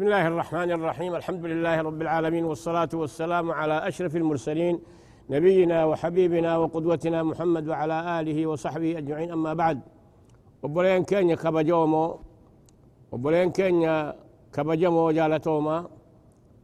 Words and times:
بسم 0.00 0.08
الله 0.08 0.26
الرحمن 0.32 0.70
الرحيم. 0.72 1.12
الحمد 1.20 1.44
لله 1.52 1.76
رب 1.88 2.00
العالمين 2.02 2.44
والصلاة 2.44 2.88
والسلام 2.94 3.46
على 3.60 3.76
أشرف 3.88 4.16
المرسلين 4.16 4.74
نبينا 5.30 5.78
وحبيبنا 5.84 6.50
وقدوتنا 6.56 7.18
محمد 7.22 7.64
وعلى 7.68 7.96
آله 8.20 8.38
وصحبه 8.50 8.98
أجمعين. 8.98 9.30
أما 9.36 9.52
بعد 9.60 9.78
وبولين 10.62 11.04
كينيا 11.04 11.36
كبجومو 11.42 12.04
وبولين 13.12 13.48
كينيا 13.52 13.96
كبجمو 14.54 15.10
جالتوما 15.18 15.76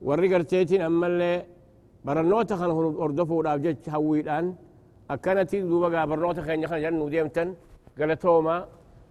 والرقرتيتين 0.06 0.80
أما 0.88 1.06
اللي 1.06 1.32
برنوتا 2.04 2.56
خان 2.56 2.70
أردفو 3.04 3.40
الأبجج 3.40 3.76
هويدان 3.94 4.44
أكانتي 5.10 5.60
دوبا 5.60 6.04
برنوتا 6.10 6.42
خان 6.46 6.60
جنو 6.84 7.08
ديمتن 7.12 7.48
قالتوما 7.98 8.56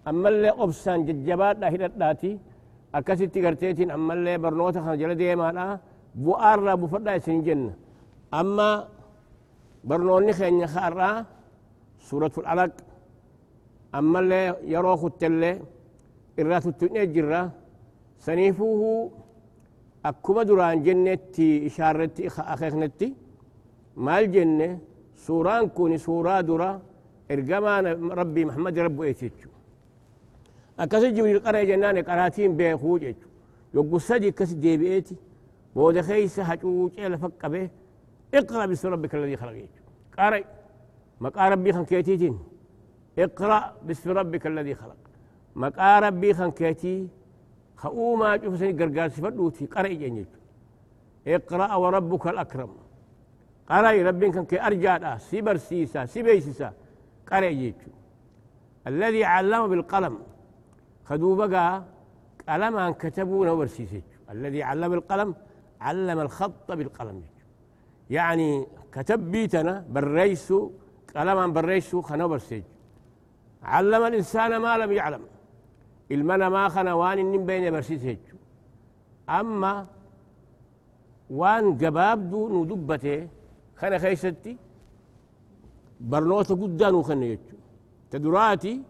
أما 0.10 0.28
اللي 0.30 0.50
أبسان 0.64 1.00
ججبات 1.08 1.56
لا 1.62 1.68
هدت 1.74 1.94
akkasitti 2.98 3.40
garteetiin 3.46 3.92
ammallee 3.98 4.38
barnoota 4.44 4.80
kana 4.84 4.96
jala 5.02 5.16
deemaadha 5.22 5.66
bu'aarraa 6.26 6.78
bufadhaa 6.82 7.16
isin 7.20 7.40
jenna 7.48 7.72
amma 8.40 8.70
barnoonni 9.88 10.34
keenya 10.40 10.68
kaarraa 10.76 11.16
suuratul 12.08 12.46
alaq 12.54 12.74
ammallee 14.00 14.46
yeroo 14.74 14.98
kuttellee 15.04 15.56
irraa 16.40 16.62
tuttu'nee 16.66 17.06
jirra 17.14 17.42
saniifuuhu 18.26 18.92
akkuma 20.10 20.42
duraan 20.48 20.84
jennetti 20.86 21.48
ishaarretti 21.70 22.22
akeeknetti 22.54 23.08
maal 24.06 24.26
jenne 24.36 24.68
suuraan 25.26 25.66
kun 25.76 26.00
suuraa 26.06 26.42
dura 26.48 26.70
ergamaa 27.34 27.80
rabbii 28.20 28.46
muhammad 28.50 28.76
rabbu'eeti 28.88 29.28
jechuudha 30.78 30.84
akkasi 30.84 31.16
jibriil 31.16 31.42
qaree 31.42 31.66
jennaan 31.66 32.04
qaraatiin 32.04 32.58
beekuu 32.58 33.00
jechu 33.00 33.28
yoggu 33.74 34.00
sadi 34.00 34.28
akkas 34.28 34.52
deebi'eeti 34.64 35.18
booda 35.76 36.02
keeysa 36.04 36.44
hacuucee 36.44 37.10
lafa 37.10 37.30
qabee 37.30 37.70
اقرأ 38.34 38.66
باسم 38.66 38.88
ربك 38.90 39.16
الذي 39.16 39.38
خلق 39.38 39.52
يجو 39.52 39.84
قارئ 40.18 40.44
مقا 41.22 41.50
ربي 41.50 41.74
خان 41.74 41.86
كيتيتين 41.86 42.40
اقرأ 43.20 43.76
باسم 43.88 44.12
ربك 44.12 44.48
الذي 44.48 44.76
خلق 44.76 45.02
مقا 45.56 46.00
ربي 46.00 46.34
خان 46.34 46.52
كيتي 46.52 47.08
خؤوما 47.78 48.38
شوف 48.44 48.58
سني 48.60 48.72
قرقار 48.72 49.10
سفدوتي 49.10 49.66
قرأ 49.66 49.88
جنجو 49.88 50.26
اقرأ 51.28 51.76
وربك 51.76 52.28
الأكرم 52.28 52.72
قرأ 53.70 53.92
ربي 54.08 54.32
خان 54.32 54.46
كي 54.46 54.62
أرجع 54.62 55.18
سيبر 55.18 55.58
سيسا 55.58 56.06
سيبيسيسا 56.06 56.74
قرأ 57.30 57.46
يجو 57.46 57.92
الذي 58.88 59.24
علم 59.24 59.68
بالقلم 59.68 60.16
خذوا 61.06 61.36
بقى 61.36 61.84
قلم 62.50 62.78
أن 62.78 62.94
كتبوا 62.94 63.46
نورسيسج 63.46 64.02
الذي 64.32 64.64
علم 64.64 64.94
القلم 64.94 65.36
علم 65.82 66.20
الخط 66.20 66.72
بالقلم. 66.72 67.22
يعني 68.10 68.68
كتب 68.92 69.32
بيتنا 69.32 69.86
بالريس 69.90 70.54
قلما 71.16 71.48
بالريس 71.48 71.96
خنوبر 71.96 72.38
سج 72.38 72.64
علم 73.64 74.04
الإنسان 74.10 74.58
ما 74.58 74.78
لم 74.78 74.92
يعلم. 74.92 75.24
المنا 76.12 76.50
ما 76.50 76.70
خنوان 76.70 77.26
من 77.32 77.46
بين 77.46 77.72
برسيسج 77.74 78.18
أما 79.30 79.86
وان 81.30 81.78
جباب 81.78 82.30
دو 82.32 82.64
ندبته 82.64 83.28
خنا 83.80 83.98
خيستي 83.98 84.58
برنوت 86.00 86.50
قدانو 86.52 87.02
خنا 87.08 87.38
تدراتي 88.12 88.82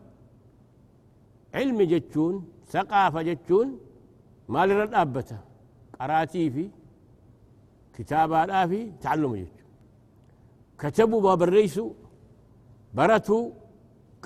علم 1.55 1.81
جتشون 1.91 2.35
ثقافة 2.73 3.21
جتشون 3.21 3.67
مال 4.53 4.69
رد 4.81 4.93
أبتا 4.93 5.39
قراتي 5.99 6.49
في 6.53 6.69
كتابة 7.95 8.65
في 8.69 8.91
تعلم 9.01 9.35
جتشون. 9.35 9.69
كتبوا 10.79 11.21
باب 11.21 11.43
الرئيس 11.43 11.77
برتوا 12.93 13.43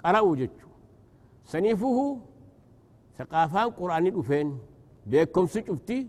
قرأوا 0.03 0.35
جتشون. 0.35 0.71
سنيفه 1.45 1.97
ثقافان 3.17 3.69
قرآن 3.79 4.07
الأفين 4.07 4.47
بيكم 5.05 5.45
سجفتي 5.45 6.07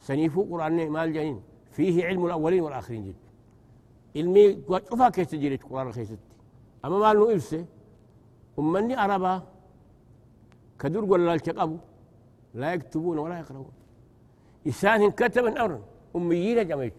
سنيفه 0.00 0.46
قرآن 0.50 0.90
مال 0.90 1.12
جنين. 1.12 1.38
فيه 1.70 2.04
علم 2.06 2.26
الأولين 2.26 2.62
والآخرين 2.62 3.02
جتشون. 3.08 3.34
علمي 4.16 4.62
وشوفها 4.68 5.08
كيف 5.08 5.30
تجري 5.30 5.56
قرآن 5.56 5.86
الخيستي 5.86 6.16
أما 6.84 6.98
مال 6.98 7.16
نو 7.16 7.30
إبسه 7.30 7.64
أمني 8.58 8.94
أربا 9.04 9.53
كدور 10.78 11.04
ولا 11.04 11.34
التقبوا 11.34 11.78
لا 12.54 12.74
يكتبون 12.74 13.18
ولا 13.18 13.38
يقرؤون. 13.38 13.72
إنسان 14.66 15.10
كتب 15.10 15.44
أمرا 15.44 15.80
أميين 16.16 16.68
جمعت 16.68 16.92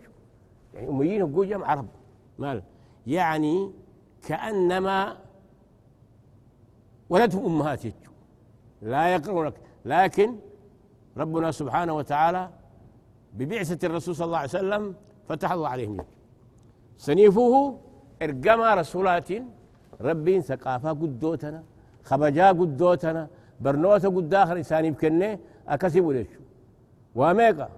يعني 0.73 0.89
أميين 0.89 1.19
يقول 1.19 1.49
جمع 1.49 1.67
عرب. 1.67 1.87
مال؟ 2.39 2.63
يعني 3.07 3.71
كأنما 4.27 5.17
ولدهم 7.09 7.45
أمهات 7.45 7.83
لا 8.81 9.13
يقرؤون 9.13 9.51
لكن 9.85 10.35
ربنا 11.17 11.51
سبحانه 11.51 11.93
وتعالى 11.93 12.49
ببعثة 13.33 13.87
الرسول 13.87 14.15
صلى 14.15 14.25
الله 14.25 14.37
عليه 14.37 14.49
وسلم 14.49 14.95
فتح 15.27 15.51
الله 15.51 15.67
عليهم 15.67 15.97
سنيفوه 16.97 17.79
إرقما 18.21 18.73
رسولات 18.73 19.29
ربين 20.01 20.41
ثقافة 20.41 20.89
قدوتنا 20.89 21.63
خبجا 22.03 22.47
قدوتنا 22.49 23.27
برنوتا 23.61 24.07
قد 24.07 24.29
داخل 24.29 24.57
إنساني 24.57 24.91
بكنة 24.91 25.39
أكسب 25.67 26.09
ليش 26.09 26.27
وميقا 27.15 27.69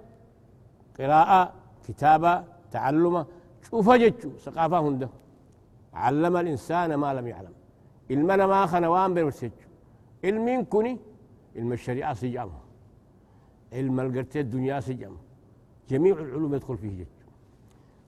قراءة 1.00 1.54
كتابة 1.88 2.44
تعلم 2.72 3.26
شوف 3.70 3.90
جتشو 3.90 4.30
ثقافة 4.38 4.80
هنده 4.80 5.10
علم 5.94 6.38
الإنسان 6.38 6.96
ما 6.96 7.14
لم 7.14 7.28
يعلم. 7.28 7.54
المنا 8.12 8.48
ما 8.48 8.66
خنوان 8.66 9.14
برسجو 9.14 9.52
علمين 10.24 10.66
كوني 10.66 11.00
علم 11.56 11.74
الشريعة 11.74 12.14
سجام 12.14 12.50
علم 13.74 14.00
القرتي 14.00 14.40
الدنيا 14.40 14.80
سجام 14.80 15.18
جميع 15.90 16.16
العلوم 16.18 16.56
يدخل 16.56 16.78
فيه 16.78 16.90
جتشو 16.90 17.28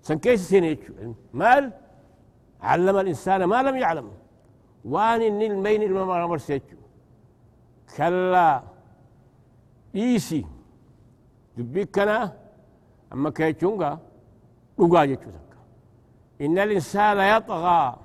سنكيس 0.01 0.49
سينيتشو 0.49 0.93
مال؟ 1.33 1.71
علم 2.61 2.97
الإنسان 2.97 3.43
ما 3.43 3.63
لم 3.63 3.75
يعلم. 3.77 4.09
وأن 4.85 5.41
المين 5.41 5.81
كلا. 7.97 8.63
إيسي 9.95 10.45
دبيكنا 11.57 12.33
أما 13.13 13.29
كيتشونغا. 13.29 13.99
لقا 14.79 15.05
جتشو 15.05 15.29
إن 16.41 16.57
الإنسان 16.59 17.19
يطغى. 17.19 17.95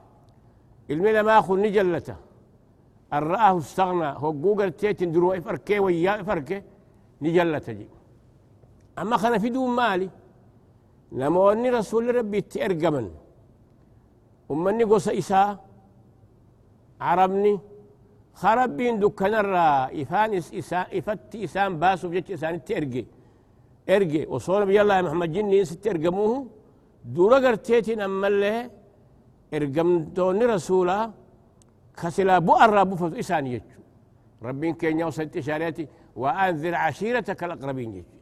الملا 0.91 1.23
ما 1.23 1.39
أخذ 1.39 1.57
نجلته. 1.61 2.17
رآه 3.13 3.59
استغنى. 3.59 4.11
هو 4.23 4.33
جوجل 4.33 4.73
تيتن 4.73 5.13
درو 5.13 5.33
إفركي 5.33 5.79
ويا 5.79 6.21
إفركي. 6.21 6.63
نجلته 7.23 7.73
جي. 7.73 7.89
أما 8.99 9.17
خنا 9.17 9.39
في 9.39 9.49
دون 9.49 9.71
مالي. 9.77 10.11
لما 11.13 11.41
وني 11.41 11.71
رسول 11.71 12.15
ربي 12.15 12.41
تأرجمن 12.41 13.11
أمني 14.51 14.85
قصة 14.85 15.19
إساء. 15.19 15.65
عربني. 17.01 17.61
خربين 18.41 18.95
دكان 19.03 19.35
الرا 19.43 19.69
إفان 20.03 20.31
إسان 20.61 20.85
إفتي 20.99 21.37
إسان 21.47 21.71
باسو 21.81 22.07
بجت 22.11 22.31
إسان 22.35 22.55
ترجي 22.67 23.05
إرجي. 23.95 24.23
وصول 24.33 24.63
بي 24.69 24.81
الله 24.83 24.97
محمد 25.07 25.31
جني 25.35 25.65
سترجموه 25.71 26.47
دورا 27.15 27.39
قرتيتين 27.45 28.01
أما 28.01 28.29
اللي 28.33 28.71
إرجم 29.55 29.89
دوني 30.17 30.45
رسولا. 30.53 30.99
خسلا 32.01 32.39
بو 32.47 32.53
الرابو 32.65 32.95
فتو 33.01 33.17
إسان 33.23 33.47
يجو. 33.47 33.81
ربين 34.47 34.75
كين 34.81 35.01
يوصل 35.01 35.29
إشاراتي. 35.41 35.85
وأنذر 36.21 36.75
عشيرتك 36.85 37.41
الأقربين 37.45 37.91
يجو. 37.99 38.17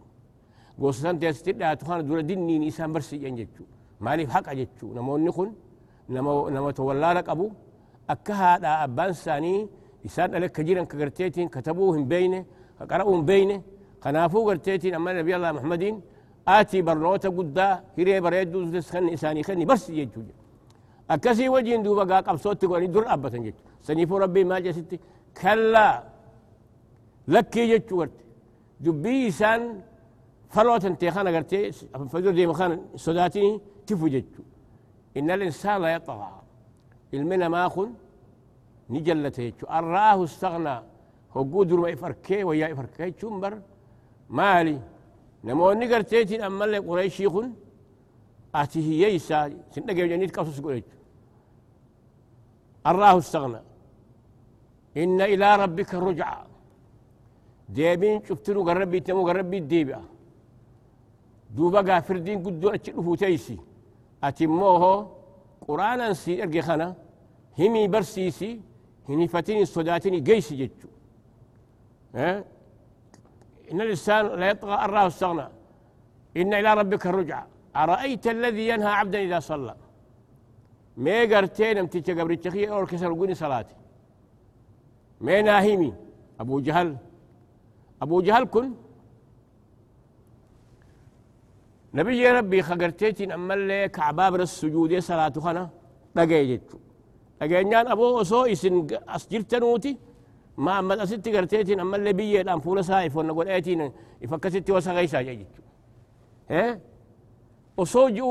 قوسان 0.80 1.18
تيستي 1.20 1.52
لا 1.52 1.74
تخان 1.80 2.00
دورا 2.06 2.20
دينين 2.20 2.62
إسان 2.70 2.92
برسي 2.92 3.16
ينجو 3.26 3.64
مالي 4.04 4.26
حق 4.34 4.48
جتشو 4.58 4.86
نمو 4.96 5.16
نخن 5.26 5.48
نمو 6.14 6.34
نمو 6.54 6.70
تولى 6.76 7.10
لك 7.16 7.28
أبو. 7.34 7.46
أكها 8.12 8.50
أبان 8.84 9.12
ساني. 9.24 9.54
إسان 10.06 10.28
ألك 10.36 10.52
كجيرا 10.56 10.82
كقرتيتين 10.90 11.48
كتبوهم 11.54 12.04
بينه 12.12 12.44
قرأوهم 12.90 13.24
بينه. 13.24 13.62
خنافو 14.04 14.48
قرتيتين 14.48 14.94
أما 14.98 15.10
نبي 15.18 15.36
الله 15.36 15.52
محمدين 15.52 15.94
آتي 16.48 16.82
برنوتا 16.86 17.28
قدا 17.38 17.68
هيري 17.96 18.20
بريدو 18.24 18.58
تسخن 18.74 19.08
إساني 19.14 19.42
خني 19.46 19.64
بس 19.70 19.90
يجو 19.90 20.22
أكسي 21.10 21.48
وجين 21.54 21.82
دوبا 21.82 22.04
قاق 22.10 22.28
أبصوت 22.28 22.56
تقولي 22.62 22.86
در 22.94 23.04
أبتا 23.14 23.38
جيت 23.44 23.54
سنيفو 23.86 24.16
ربي 24.22 24.42
ما 24.50 24.58
جستي 24.64 24.96
كلا 25.38 25.88
لك 27.34 27.56
يجو 27.56 27.98
ورت 27.98 28.16
دبي 28.84 29.28
إسان 29.28 29.62
فلوت 30.54 30.84
انتي 30.84 31.10
خانا 31.14 31.30
قرتي 31.34 31.72
فجر 32.12 32.30
دي 32.38 32.46
مخان 32.50 32.70
سوداتيني 33.04 33.60
تفو 33.86 34.06
جيتشو 34.14 34.42
إن 35.18 35.30
الإنسان 35.30 35.82
لا 35.82 35.88
يطغى. 35.96 36.32
إلمنا 37.14 37.48
ما 37.48 37.66
أخن 37.66 37.88
نجلت 38.94 39.38
يجو 39.38 39.66
أن 39.76 39.84
رآه 39.94 40.18
استغنى. 40.24 40.76
هو 41.34 41.42
قدر 41.52 41.76
ما 41.82 41.88
يفركي 41.94 42.44
ويا 42.48 42.66
يفركي. 42.72 43.10
تشمبر 43.10 43.52
مالي. 44.36 44.78
نموني 45.44 45.86
قرتيتين 45.92 46.40
أما 46.48 46.64
اللي 46.64 46.78
قريشي 46.88 47.28
خن 47.32 47.52
أتي 48.54 48.80
هي 48.88 49.14
يسا. 49.14 49.38
سنة 49.72 49.92
جنيت 49.92 50.30
كفص 50.36 50.60
قريش. 50.64 50.84
الله 52.90 53.18
استغنى. 53.18 53.60
إن 55.02 55.20
إلى 55.32 55.48
ربك 55.62 55.90
الرجع 55.94 56.30
ديبين 57.76 58.16
شفتنو 58.26 58.60
قربي 58.68 59.00
تمو 59.00 59.26
قربي 59.28 59.60
ديبا 59.60 60.00
دوبا 61.56 61.80
غافر 61.88 62.16
دين 62.26 62.38
قدو 62.44 62.68
أتشلفو 62.68 63.14
تيسي 63.14 63.58
أتموه 64.24 64.84
قرآنا 65.68 66.12
سي 66.12 66.42
أرقي 66.42 66.62
خنا 66.62 66.88
همي 67.58 67.88
برسيسي. 67.88 68.50
هني 68.50 68.71
فتيني 69.26 69.64
صداتني 69.64 70.20
قيسي 70.20 70.56
جتشو 70.56 70.88
ها؟ 72.14 72.44
إن 73.72 73.80
الإنسان 73.80 74.26
لا 74.26 74.50
يطغى 74.50 74.84
الله 74.84 75.06
استغنى 75.06 75.48
إن 76.36 76.54
إلى 76.54 76.74
ربك 76.74 77.06
الرجع 77.06 77.44
أرأيت 77.76 78.26
الذي 78.26 78.68
ينهى 78.68 78.88
عبدا 78.88 79.18
إذا 79.22 79.40
صلى؟ 79.40 79.74
ما 80.96 81.20
قرتين 81.20 81.78
امتيجا 81.78 82.12
قبر 82.18 82.30
التخي 82.30 82.64
أو 82.68 82.86
كسر 82.86 83.12
قوني 83.12 83.34
صلاتي. 83.34 83.74
ما 85.20 85.42
ناهيمي 85.42 85.94
أبو 86.40 86.60
جهل. 86.60 86.96
أبو 88.02 88.20
جهل 88.20 88.44
كن؟ 88.44 88.74
نبي 91.94 92.18
يا 92.18 92.32
ربي 92.38 92.62
خقرتيتين 92.62 93.32
أما 93.32 93.54
اللي 93.54 93.88
كعباب 93.88 94.34
السجود 94.34 94.98
صلاة 94.98 95.32
خنا. 95.44 95.70
دقي 96.14 96.56
جتو 96.56 96.78
دقينيان 97.42 97.86
أبو 97.94 98.20
أسو 98.20 98.44
إسن 98.52 98.86
أسجرت 99.16 99.54
نوتي 99.54 99.92
ما 100.64 100.78
أما 100.78 101.02
أستي 101.02 101.36
قرتيتين 101.36 101.80
أما 101.80 101.96
اللي 101.96 102.12
بيه 102.12 102.40
الآن 102.40 102.60
فولا 102.60 102.82
سايف 102.82 103.16
ونقول 103.16 103.48
آيتين 103.48 103.92
إفكستي 104.24 104.72
وسغيسا 104.72 105.22
جتو 105.22 105.62
ها 106.50 106.80
أسو 107.82 108.08
جو 108.08 108.30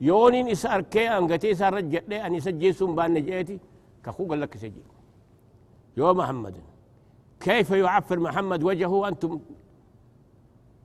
يونين 0.00 0.48
إسا 0.54 0.74
أركي 0.74 1.08
أنقتي 1.18 1.50
إسا 1.52 1.68
رجع 1.68 2.26
أن 2.26 2.34
يسجيسون 2.34 2.94
بان 2.96 3.10
نجيتي 3.14 3.58
كخو 4.04 4.22
قال 4.28 4.40
لك 4.40 4.56
سجي 4.56 4.82
يا 5.96 6.12
محمد 6.12 6.56
كيف 7.40 7.70
يعفر 7.70 8.18
محمد 8.26 8.60
وجهه 8.62 9.08
أنتم 9.08 9.40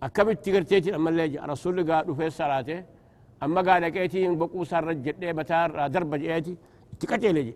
أكمل 0.03 0.36
تقرتيتي 0.36 0.95
أما 0.95 1.09
اللي 1.09 1.39
رسول 1.51 1.91
قال 1.91 2.15
في 2.15 2.27
الصلاة 2.27 2.69
أما 3.44 3.62
قال 3.68 3.83
كيتي 3.95 4.27
بقو 4.41 4.63
صار 4.63 4.83
رجل 4.83 5.33
بتار 5.38 5.88
درب 5.88 6.15
جيتي 6.15 6.56
تكتي 7.00 7.31
لي 7.31 7.54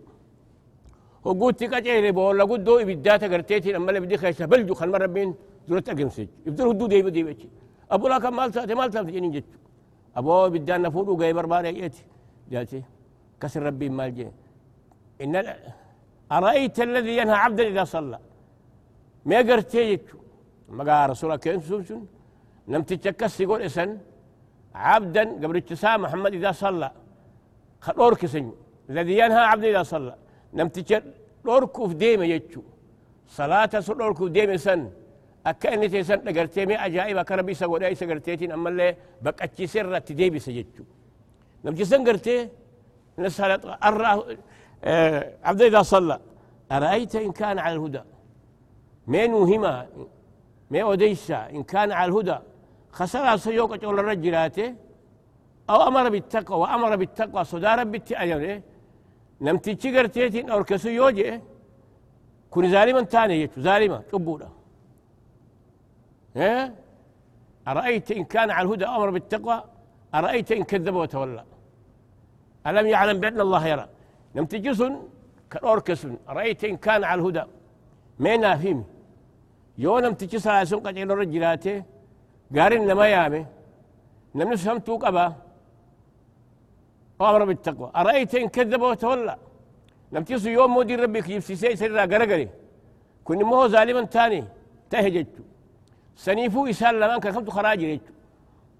وقلت 1.24 1.60
تكتي 1.60 2.00
لي 2.00 2.10
بقول 2.12 2.38
له 2.38 2.44
قدو 2.50 2.78
إبدات 2.82 3.24
قرتيتي 3.32 3.76
أما 3.76 3.88
اللي 3.90 4.00
بدي 4.00 4.16
خيشة 4.22 4.44
بلجو 4.44 4.74
خل 4.74 4.88
مرة 4.94 5.06
بين 5.06 5.34
زرت 5.68 5.88
أقمسج 5.88 6.28
يبدو 6.46 6.70
هدو 6.70 6.86
دي 6.86 7.02
بدي 7.06 7.22
بيتي 7.22 7.48
أبو 7.94 8.08
لك 8.08 8.24
مال 8.26 8.50
تاتي 8.52 8.74
مال 8.74 8.90
تاتي 8.90 9.10
جنين 9.16 9.30
جت 9.34 9.50
أبو 10.16 10.48
بدان 10.48 10.82
نفوض 10.82 11.08
وقاي 11.08 11.32
بربان 11.32 11.64
يأتي 11.66 12.04
جاتي. 12.50 12.82
كسر 13.40 13.62
ربي 13.62 13.88
مال 13.88 14.14
جي. 14.14 14.28
إن 15.22 15.34
أرأيت 16.32 16.80
الذي 16.80 17.16
ينهى 17.16 17.36
عبدا 17.44 17.64
إذا 17.68 17.84
صلى. 17.84 18.18
ما 19.28 19.38
قرتي 19.38 20.00
ما 20.68 20.82
قال 20.88 21.10
رسولك 21.10 21.40
كيف 21.40 21.64
سوسن 21.68 22.02
نم 22.68 22.82
تتكس 22.82 23.40
يقول 23.40 23.62
إسن. 23.62 23.98
عبدا 24.74 25.24
قبل 25.42 25.56
اتسام 25.56 26.02
محمد 26.02 26.32
إذا 26.34 26.52
صلى. 26.52 26.90
خلور 27.80 28.14
كسن 28.14 28.46
الذي 28.90 29.18
ينهى 29.18 29.42
عبدا 29.50 29.68
إذا 29.70 29.82
صلى. 29.82 30.14
نم 30.54 30.68
تتكس 30.68 31.02
في 31.88 31.94
ديما 31.94 32.24
يجو. 32.24 32.62
صلاة 33.28 33.80
سلور 33.80 34.14
في 34.14 34.28
ديما 34.28 34.56
سن. 34.56 34.90
أكأني 35.46 35.88
تيسن 35.88 36.24
نقرتي 36.24 36.66
مي 36.66 36.76
أجائب 36.86 37.20
كربي 37.20 37.54
سقول 37.54 37.84
أي 37.84 37.94
سقرتيتين. 37.94 38.52
أما 38.52 38.68
اللي 38.68 38.96
بقتشي 39.22 39.66
سرة 39.66 39.98
تديبي 39.98 40.38
سجدتو 40.38 40.84
نم 41.64 41.74
تسن 41.74 42.08
قرتي 42.08 42.48
نسالة 43.18 43.78
أرى 43.88 44.36
آه 44.84 45.32
عبد 45.44 45.62
إذا 45.62 45.82
صلى. 45.82 46.20
أرأيت 46.72 47.16
إن 47.16 47.32
كان 47.32 47.58
على 47.58 47.74
الهدى؟ 47.76 48.02
من 49.06 49.30
وهما؟ 49.34 49.86
ما 50.70 50.84
وديسا؟ 50.84 51.50
إن 51.50 51.62
كان 51.62 51.92
على 51.92 52.08
الهدى. 52.12 52.38
خسر 52.92 53.36
سيوك 53.36 53.76
تقول 53.76 53.98
الرجلاته 53.98 54.74
أو 55.70 55.88
أمر 55.88 56.08
بالتقوى 56.08 56.58
وأمر 56.58 56.96
بالتقوى. 56.96 57.44
صدى 57.44 57.66
ربي 57.66 57.98
نم 57.98 58.62
تيتين 60.06 60.50
أو 60.50 60.58
الكسو 60.58 60.88
يوجي 60.88 61.40
كن 62.50 62.70
ظالما 62.70 63.02
تاني 63.02 63.42
يتو 63.42 63.60
ظالما 63.60 64.02
شبودا 64.12 64.48
ها 66.36 66.72
أرأيت 67.68 68.10
إن 68.10 68.24
كان 68.24 68.50
على 68.50 68.66
الهدى 68.66 68.86
أمر 68.86 69.10
بالتقوى؟ 69.10 69.64
أرأيت 70.14 70.52
إن 70.52 70.64
كذب 70.64 70.94
وتولى. 70.94 71.44
ألم 72.66 72.86
يعلم 72.86 73.20
بأن 73.20 73.40
الله 73.40 73.66
يرى؟ 73.66 73.86
نم 74.34 74.44
تجسن 74.44 74.92
كالأوركسن 75.50 76.16
رأيت 76.28 76.64
إن 76.64 76.76
كان 76.76 77.04
على 77.04 77.20
الهدى؟ 77.20 77.44
ما 78.18 78.36
نافهم 78.36 78.84
يو 79.78 79.98
نم 79.98 80.14
تجس 80.14 80.46
على 80.46 80.66
سنقة 80.66 80.90
إلى 80.90 81.12
الرجلاته 81.12 81.82
قارن 82.56 82.86
لما 82.86 83.06
يامي؟ 83.06 83.46
نم 84.34 84.52
نفهم 84.52 84.78
توق 84.78 85.06
أبا؟ 85.06 85.43
أمر 87.20 87.44
بالتقوى 87.44 87.90
أرأيت 87.96 88.34
إن 88.34 88.48
كذب 88.48 88.82
وتولى؟ 88.82 89.36
نم 90.12 90.22
تجس 90.22 90.46
يوم 90.46 90.76
مدير 90.76 91.00
ربك 91.02 91.28
يفسي 91.28 91.56
سي 91.56 91.76
سرى 91.76 92.00
قرقري. 92.00 92.48
كن 93.24 93.42
مو 93.42 93.68
ظالما 93.68 94.02
تاني. 94.04 94.44
تهججت 94.90 95.34
سنيفو 96.16 96.66
إسال 96.66 97.00
لمن 97.00 97.18
كان 97.20 97.32
خمت 97.34 97.50
خراجي 97.50 98.00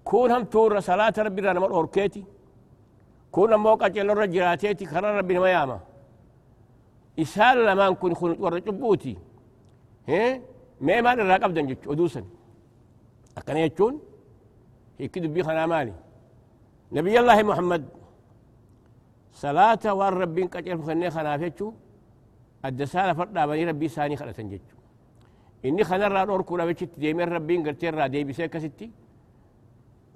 كون 0.03 0.31
هم 0.31 0.43
تور 0.43 0.79
صلاة 0.79 1.13
ربي 1.17 1.41
رانا 1.41 1.59
مر 1.59 1.71
أوركيتي. 1.71 2.23
كون 3.31 3.55
موقع 3.55 3.87
جل 3.87 4.11
الرجلاتيتي 4.11 4.85
كرر 4.85 5.17
ربي 5.17 5.39
ما 5.39 5.49
ياما. 5.49 5.79
إسال 7.19 7.65
لما 7.65 7.89
كن 7.89 8.13
خن 8.13 8.35
ور 8.39 8.59
جبوتي 8.59 9.17
هي 10.07 10.41
ما 10.81 11.01
ما 11.01 11.15
نراقب 11.15 11.53
دنجت 11.53 11.87
ودوسا 11.87 12.23
أكن 13.37 13.57
يجون 13.57 13.99
هي 14.99 15.07
كده 15.07 15.27
بي 15.27 15.43
خنا 15.43 15.65
مالي. 15.65 15.93
نبي 16.91 17.19
الله 17.19 17.43
محمد. 17.43 17.85
صلاة 19.43 19.83
وار 19.99 20.13
ربي 20.23 20.43
كجل 20.53 20.83
خني 20.87 21.09
خنا 21.15 21.37
فيتشو 21.41 21.67
الدسالة 22.65 23.13
فردا 23.19 23.45
بني 23.49 23.63
ربي 23.69 23.87
ساني 23.95 24.15
خلا 24.19 24.31
تنجتشو 24.37 24.77
إني 25.65 25.83
خنا 25.89 26.07
را 26.07 26.21
دور 26.29 26.41
كولا 26.47 26.65
بيتشت 26.65 26.93
ديمر 27.01 27.29
ربي 27.35 27.55
غرتي 27.65 27.89
را 27.89 28.07
دي 28.13 28.23
بيسه 28.27 28.45
كستي 28.53 28.87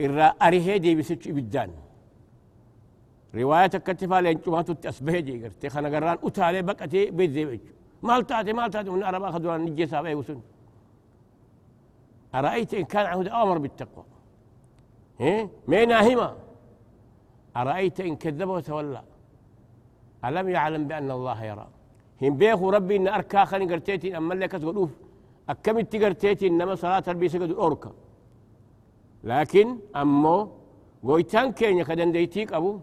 إرا 0.03 0.27
أريه 0.45 0.77
دي 0.83 0.95
بيسه 0.95 1.23
إبدان 1.31 1.71
رواية 3.35 3.67
كتفا 3.88 4.21
لين 4.21 4.39
ما 4.47 4.61
تتأسبه 4.61 5.19
جي 5.27 5.35
قرتي 5.43 5.69
خنا 5.73 5.88
قران 5.93 6.17
أتالي 6.27 6.61
بقتي 6.61 7.01
بيت 7.17 7.31
زي 7.35 7.45
بيت 7.45 7.65
مال 8.07 8.21
تاتي 8.27 8.53
مال 8.53 8.69
تاتي 8.73 8.89
من 8.89 9.03
أربعة 9.03 9.31
خدوا 9.31 9.57
نجي 9.57 9.85
سابع 9.93 10.15
وسن 10.15 10.39
أرأيت 12.35 12.73
إن 12.73 12.85
كان 12.91 13.05
عهد 13.05 13.27
أمر 13.27 13.57
بالتقوى 13.57 14.05
إيه 15.21 15.49
مين 15.67 15.91
هما 15.91 16.49
أرأيت 17.58 18.00
إن 18.00 18.15
كذب 18.15 18.50
وتولى؟ 18.50 19.01
ألم 20.25 20.50
يعلم 20.50 20.88
بأن 20.88 21.12
الله 21.12 21.44
يرى؟ 21.44 21.68
هم 22.22 22.34
بيخو 22.38 22.70
ربي 22.70 22.96
إن 22.96 23.08
أركا 23.08 23.46
خني 23.46 23.65
قرتيتي 23.74 24.18
أما 24.18 24.34
اللي 24.34 24.48
كتقول 24.48 24.75
أوف 24.75 24.91
أكملت 25.50 25.96
قرتيتي 26.03 26.48
إنما 26.48 26.75
صلاة 26.75 27.03
ربي 27.08 27.29
سجد 27.29 27.51
أوركا 27.51 27.91
لكن 29.24 29.68
أمو 29.96 30.38
قويتان 31.03 31.51
كينيا 31.51 31.84
كدن 31.84 32.12
ديتيك 32.12 32.53
أبو 32.53 32.79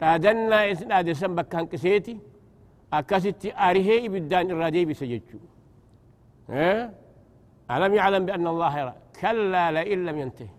dhaadannaa 0.00 0.64
isin 0.72 0.88
dhaadesan 0.92 1.32
bakka 1.38 1.56
hanqiseeti 1.58 2.14
akkasitti 2.98 3.48
arihee 3.66 3.98
ibiddaan 4.06 4.50
irraa 4.52 4.70
deebisa 4.76 5.06
jechuu 5.12 5.40
alam 7.74 7.92
yaclam 7.98 8.22
bianna 8.28 8.48
allaha 8.54 8.76
yara 8.82 8.94
kallaa 9.20 9.68
lain 9.76 10.00
lam 10.08 10.16
yantahi 10.22 10.50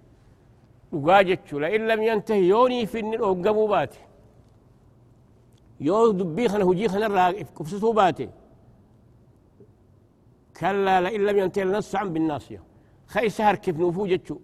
وقاجتش 0.91 1.53
لئن 1.53 1.88
لم 1.88 2.03
ينتهي 2.03 2.44
يوني 2.48 2.86
في 2.86 3.00
النن 3.00 3.22
وقبو 3.22 3.67
باتي 3.67 4.00
يوز 5.79 6.12
دبيخنا 6.12 6.63
هجيخنا 6.65 7.06
الراقف 7.06 7.50
كفسسو 7.58 7.91
باتي 7.91 8.29
كلا 10.60 11.01
لئن 11.01 11.22
لم 11.25 11.38
ينتهي 11.38 11.63
لنص 11.63 11.96
عن 11.96 12.13
بالناصية 12.13 12.62
خي 13.08 13.29
سهر 13.29 13.56
كيف 13.56 13.79
نفوجتشو 13.79 14.38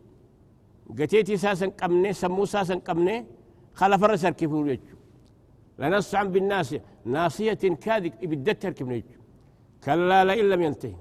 قتيتي 1.00 1.38
ساسا 1.38 1.68
قمني 1.82 2.14
سمو 2.14 2.46
ساسا 2.46 2.76
قمني 2.76 3.26
خلف 3.74 4.04
الرسر 4.04 4.30
كيف 4.30 4.50
نفوجتشو 4.52 4.96
لنص 5.80 6.16
عن 6.16 6.28
بالناصية 6.32 6.82
ناصية 7.06 7.54
كاذب 7.54 8.14
ابدتها 8.24 8.70
كيف 8.72 8.88
نفوجتشو 8.88 9.20
كلا 9.84 10.26
لئن 10.26 10.50
لم 10.50 10.62
ينتهي 10.62 10.96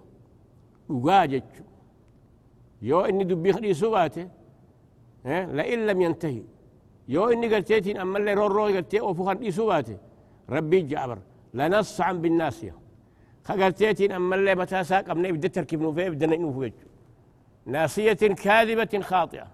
وقاجتشو 0.89 1.65
يو 2.83 3.01
اني 3.01 3.25
دبيخني 3.25 3.75
سباتي 3.75 4.29
لئن 5.25 5.87
لم 5.87 6.01
ينتهي. 6.01 6.43
يو 7.09 7.29
إني 7.29 7.55
قلتيتين 7.55 7.97
أما 7.99 8.19
اللي 8.19 8.35
رو 8.35 8.47
رو 8.47 8.65
قلتي 8.65 9.01
أو 9.01 9.15
فخر 9.15 9.33
دي 9.33 9.51
سوباته 9.51 9.99
ربي 10.51 10.81
جابر 10.81 11.19
لنصعا 11.55 12.13
بالناسية 12.13 12.75
خقلتيتين 13.45 14.13
أما 14.13 14.37
اللي 14.37 14.55
متى 14.55 14.85
ساق 14.85 15.11
امني 15.11 15.33
بدت 15.33 15.55
تركب 15.55 15.79
بدنا 15.83 16.37
نوفي 16.37 16.73
ناصية 17.67 18.13
كاذبة 18.13 19.01
خاطئة. 19.01 19.47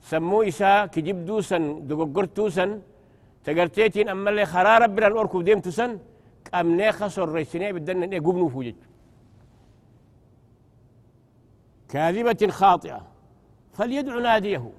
سمو 0.00 0.42
إساء 0.42 0.86
كجب 0.86 1.24
دوسا 1.24 1.58
دققر 1.88 2.24
توسا 2.24 2.80
تقرتيتين 3.44 4.08
أما 4.08 4.30
اللي 4.30 4.46
خرا 4.46 4.78
ربنا 4.78 5.06
الأركب 5.06 5.44
ديم 5.44 5.60
توسا 5.60 5.98
قام 6.52 6.76
نيخس 6.76 7.18
الرئيسيني 7.18 7.72
بدنا 7.72 8.16
قبنو 8.16 8.48
فوجد 8.48 8.76
كاذبة 11.88 12.48
خاطئة. 12.50 13.00
فليدعو 13.72 14.18
ناديه. 14.20 14.72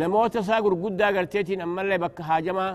نموت 0.00 0.34
ساقر 0.48 0.72
قد 0.82 1.02
قرتيتين 1.16 1.60
أما 1.66 1.80
اللي 1.82 1.98
بك 2.04 2.18
هاجما 2.20 2.66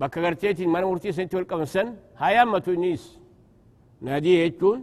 بك 0.00 0.14
قرتيتين 0.24 0.68
من 0.74 0.82
مرتي 0.90 1.12
سنتي 1.12 1.36
والقمسن 1.36 1.86
هايامة 2.22 2.66
نيس 2.82 3.04
ناديه 4.06 4.38
يجون 4.44 4.80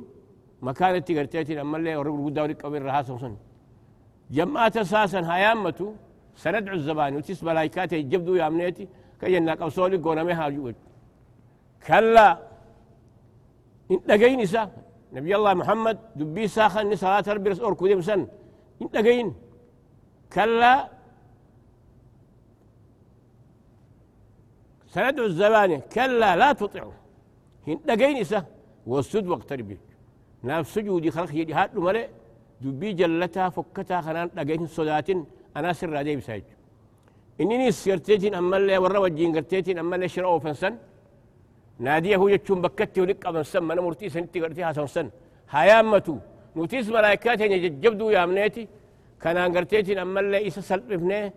مكانتي 0.67 1.11
قرتيتين 1.19 1.57
أما 1.63 1.77
اللي 1.77 1.95
ورقل 1.95 2.25
قد 2.25 2.39
ورقل 2.39 2.81
رهاسم 2.89 3.17
سن 3.23 3.35
جماعة 4.35 4.73
أساسا 4.83 5.21
هيامتو 5.31 5.87
سندعو 6.41 6.75
الزبان 6.79 7.15
وتس 7.17 7.39
ملايكات 7.47 7.91
يجبدو 7.93 8.33
يا 8.39 8.47
أمنيتي 8.49 8.85
كي 9.19 9.33
ينك 9.35 9.61
أوصولي 9.61 9.97
قونا 10.03 10.23
ميها 10.27 10.49
جوج 10.55 10.75
كلا 11.87 12.27
إن 13.91 13.99
لقين 14.09 14.39
إسا 14.45 14.63
نبي 15.15 15.31
الله 15.37 15.53
محمد 15.61 15.97
دبي 16.19 16.47
ساخن 16.55 16.95
صلاة 17.03 17.27
ربي 17.35 17.49
رسول 17.49 17.75
كودي 17.79 17.95
مسن 17.99 18.21
إن 18.81 18.87
لقين 18.95 19.27
كلا 20.33 20.73
سندعو 24.93 25.25
الزبانية 25.25 25.79
كلا 25.93 26.35
لا 26.41 26.49
تطيعوا 26.59 26.95
هن 27.67 27.79
دقين 27.87 28.17
إسا 28.23 28.39
والسد 28.91 29.27
واقتربي 29.27 29.77
نفس 30.43 30.77
نعم، 30.77 30.87
جودي 30.87 31.11
خلق 31.15 31.31
يدي 31.39 31.53
هات 31.53 31.75
نمالي 31.75 32.03
دبي 32.61 32.89
جلتا 32.99 33.49
فكتا 33.55 33.97
خنان 34.05 34.27
دقين 34.37 34.67
صدات 34.75 35.09
أنا 35.57 35.73
سر 35.79 35.89
رادي 35.89 36.15
بسايج 36.19 36.47
إنني 37.41 37.71
سيرتيتين 37.71 38.33
أما 38.41 38.57
اللي 38.57 38.77
ورّا 38.83 38.99
وجين 39.03 39.29
قرتيتين 39.35 39.77
أما 39.83 39.95
اللي 39.95 40.07
شرعوا 40.13 40.39
فنسن. 40.39 40.73
نادية 41.85 42.15
هو 42.21 42.27
يتشون 42.33 42.59
بكتي 42.65 43.01
ولك 43.01 43.25
أبن 43.25 43.43
سن. 43.51 43.63
من 43.63 43.79
مرتيس 43.85 44.17
انتي 44.17 44.37
قرتي 44.43 44.65
حسن 44.65 44.87
سن. 44.95 45.07
هايامتو 45.53 46.17
نوتيس 46.55 46.89
ملايكاتين 46.95 47.51
يجبدو 47.51 48.09
يا 48.15 48.25
منيتي. 48.29 48.63
كانان 49.21 49.49
قرتيتين 49.55 49.97
أما 50.05 50.19
اللي 50.19 50.47
إسا 50.47 50.61
سلطفنه 50.69 51.31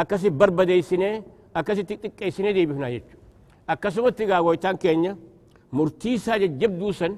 أكسي 0.00 0.30
بربديسنه 0.40 1.22
akkasitti 1.54 1.94
xiqqeessinee 2.02 2.54
deebifnaa 2.56 2.90
jechu 2.94 3.16
akkasumatti 3.72 4.26
gaagoytaan 4.30 4.78
keenya 4.78 5.12
murtii 5.76 6.14
isaa 6.20 6.38
jajjabduu 6.42 6.92
san 6.92 7.14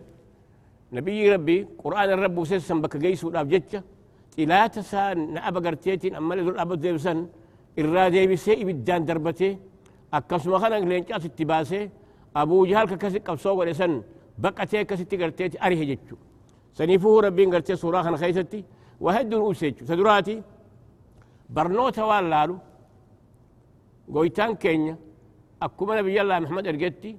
نبي 0.97 1.23
ربي 1.35 1.57
قرآن 1.83 2.09
الرب 2.15 2.37
وسيسن 2.39 2.79
بك 2.83 2.95
جيس 3.03 3.25
وداب 3.27 3.49
جتة 3.53 3.81
إلا 4.43 4.67
تسان 4.75 5.19
نأبا 5.35 5.61
قرتيتين 5.65 6.15
أما 6.21 6.35
لذل 6.39 6.59
أبا 6.63 6.75
ديبسن 6.85 7.19
إرا 7.79 8.09
ديبسي 8.15 8.53
إبدان 8.63 9.03
دربتي 9.09 9.51
أكسما 10.17 10.59
خانا 10.63 10.77
لين 10.91 11.05
جاس 11.09 11.25
اتباسي 11.29 11.81
أبو 12.41 12.57
جهل 12.71 12.87
ككسي 12.91 13.19
قبصو 13.27 13.53
ولسن 13.59 13.93
بقتي 14.43 14.85
كسي 14.89 15.05
تقرتيتي 15.11 15.57
أريه 15.67 15.83
جتشو 15.91 16.17
سنيفوه 16.79 17.17
ربي 17.27 17.45
قرتي 17.53 17.75
سورة 17.83 18.03
خان 18.05 18.17
خيستي 18.23 18.61
وهدون 19.05 19.41
أوسيتشو 19.47 19.85
سدراتي 19.91 20.37
برنوتا 21.55 22.05
والالو 22.09 22.57
قويتان 24.15 24.55
كينيا 24.63 24.97
أكما 25.63 25.93
نبي 25.99 26.21
الله 26.21 26.39
محمد 26.45 26.67
أرجتي 26.67 27.13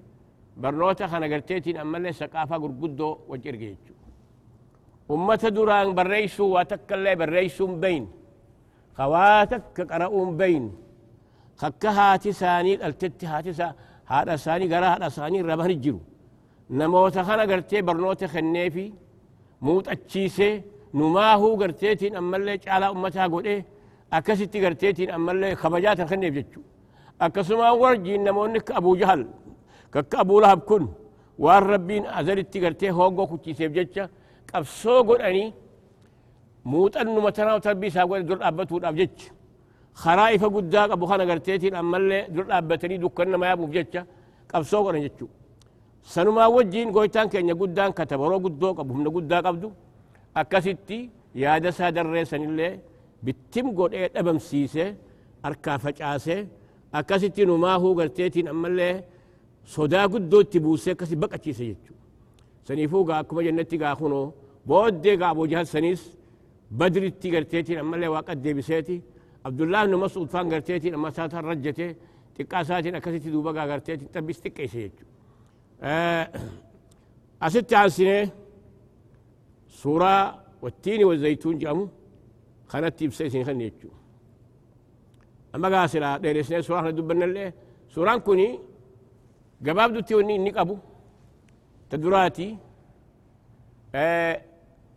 برنوتا 0.61 1.07
خنا 1.11 1.27
قرتيتين 1.31 1.77
أما 1.83 1.97
اللي 1.97 2.11
سقافة 2.21 2.55
قرقدو 2.63 3.09
وجرقيتشو 3.29 3.95
أمة 5.11 5.43
دران 5.55 5.89
بريسو 5.97 6.45
واتكالي 6.55 7.13
بريسو 7.19 7.65
بين 7.83 8.03
خواتك 8.97 9.77
قرأون 9.91 10.29
بين 10.39 10.63
خكا 11.61 11.89
هاتي 11.97 12.31
ساني 12.41 12.73
التت 12.87 13.21
هاتي 13.31 13.53
سا 13.59 13.67
هذا 14.13 14.35
ساني 14.45 14.65
قرا 14.71 14.87
هذا 14.93 15.07
ساني 15.17 15.41
ربه 15.49 15.67
نجرو 15.71 15.99
نموت 16.79 17.17
خنا 17.27 17.43
قرتي 17.51 17.81
برنوتا 17.87 18.27
خنيفي 18.33 18.87
موت 19.65 19.87
أتشيسي 19.93 20.51
نماهو 20.99 21.49
قرتيتين 21.61 22.15
أما 22.15 22.37
اللي 22.37 22.59
على 22.67 22.85
أمتها 22.93 23.27
قول 23.33 23.47
أكستي 24.13 24.57
قرتيتين 24.65 25.09
أما 25.17 25.31
اللي 25.31 25.55
خبجات 25.61 25.99
خنيف 26.09 26.33
جتشو 26.37 26.61
akkasuma 27.19 27.74
warjiin 27.81 28.24
namoonni 28.27 28.60
abu 28.79 28.98
jahal 29.01 29.22
kakka 29.93 30.15
abu 30.24 30.39
lahab 30.43 30.62
kun 30.69 30.84
waan 31.43 31.63
rabbiin 31.74 32.03
azalitti 32.19 32.60
gartee 32.63 32.89
hoggoo 32.98 33.27
kuchiiseef 33.31 33.72
jecha 33.77 34.03
qabsoo 34.51 35.00
godhanii 35.07 35.53
muuxannuma 36.72 37.31
tanaa 37.38 37.60
tarbii 37.65 37.88
isaa 37.93 38.05
godhe 38.10 38.24
dur 38.29 38.38
dhaabbatuudhaaf 38.41 38.95
jecha 39.01 39.29
karaa 40.03 40.29
ifa 40.36 40.48
guddaa 40.55 40.86
qabu 40.91 41.05
kana 41.10 41.24
garteetiin 41.29 41.75
ammallee 41.81 42.22
dur 42.36 42.45
dhaabbatanii 42.50 42.98
dukkan 43.03 43.27
nama 43.31 43.45
yaabuuf 43.50 43.72
jecha 43.77 44.01
qabsoo 44.51 44.81
godhan 44.86 45.01
jechuu 45.05 45.29
sanumaa 46.13 46.50
wajjiin 46.55 46.89
goytaan 46.95 47.27
keenya 47.34 47.55
guddaan 47.62 47.91
katabaroo 47.98 48.39
guddoo 48.45 48.74
qabu 48.77 48.91
humna 48.95 49.10
guddaa 49.15 49.41
qabdu 49.48 49.67
akkasitti 50.41 50.98
yaada 51.43 51.69
isaa 51.74 51.91
darreessanillee 51.95 52.72
bittim 53.25 53.67
godhee 53.79 54.07
dhabamsiisee 54.15 54.89
harkaa 55.45 55.77
facaasee 55.84 56.41
ريسان 56.99 57.19
اللي 57.19 57.29
بتم 57.29 57.35
قد 57.35 57.35
إيه 57.35 57.35
أبم 57.35 57.35
سيسي 57.35 57.35
أركا 57.35 57.35
فجاسي 57.35 57.35
أكاسيتي 57.35 57.45
نماهو 57.45 57.99
قرتيتين 57.99 58.47
أما 58.47 58.67
اللي 58.67 59.03
sodaa 59.65 60.07
guddootti 60.07 60.59
buusee 60.59 60.91
akkasi 60.91 61.15
baqachiise 61.15 61.65
jechuudha 61.65 62.01
saniifuu 62.67 63.03
gaa 63.05 63.17
akkuma 63.17 63.43
jennatti 63.43 63.77
gaa 63.77 63.95
kunoo 63.95 64.33
booddee 64.67 65.17
gaa 65.17 65.29
aboo 65.29 65.47
jahal 65.47 65.65
saniis 65.65 66.17
badritti 66.71 67.29
garteetiin 67.31 67.79
ammallee 67.79 68.07
waaqa 68.07 68.35
deebiseeti 68.43 69.03
abdullaah 69.43 69.87
nu 69.87 69.97
mas'uud 69.97 70.29
faan 70.29 70.49
garteetiin 70.49 70.93
amma 70.93 71.09
isaataan 71.09 71.45
rajjate 71.45 71.95
xiqqaa 72.37 72.61
isaatiin 72.61 72.95
akkasitti 72.95 73.31
duuba 73.31 73.53
gaa 73.53 73.67
garteetiin 73.67 74.09
xabbis 74.13 74.37
xiqqeesse 74.43 74.79
jechuudha 74.85 75.11
asitti 77.39 77.75
aansinee 77.75 78.31
suuraa 79.67 80.23
wattiini 80.63 81.05
أما 85.55 85.67
قاسلا 85.74 86.17
ديرسني 86.24 86.62
سورة 86.67 86.89
دبنا 86.97 87.25
له 87.35 87.53
سورة 87.93 88.15
كوني 88.25 88.47
جباب 89.65 89.89
دوتي 89.93 90.15
وني 90.15 90.35
إنك 90.35 90.57
أبو 90.63 90.75
تدراتي 91.89 92.57
آه 93.95 94.41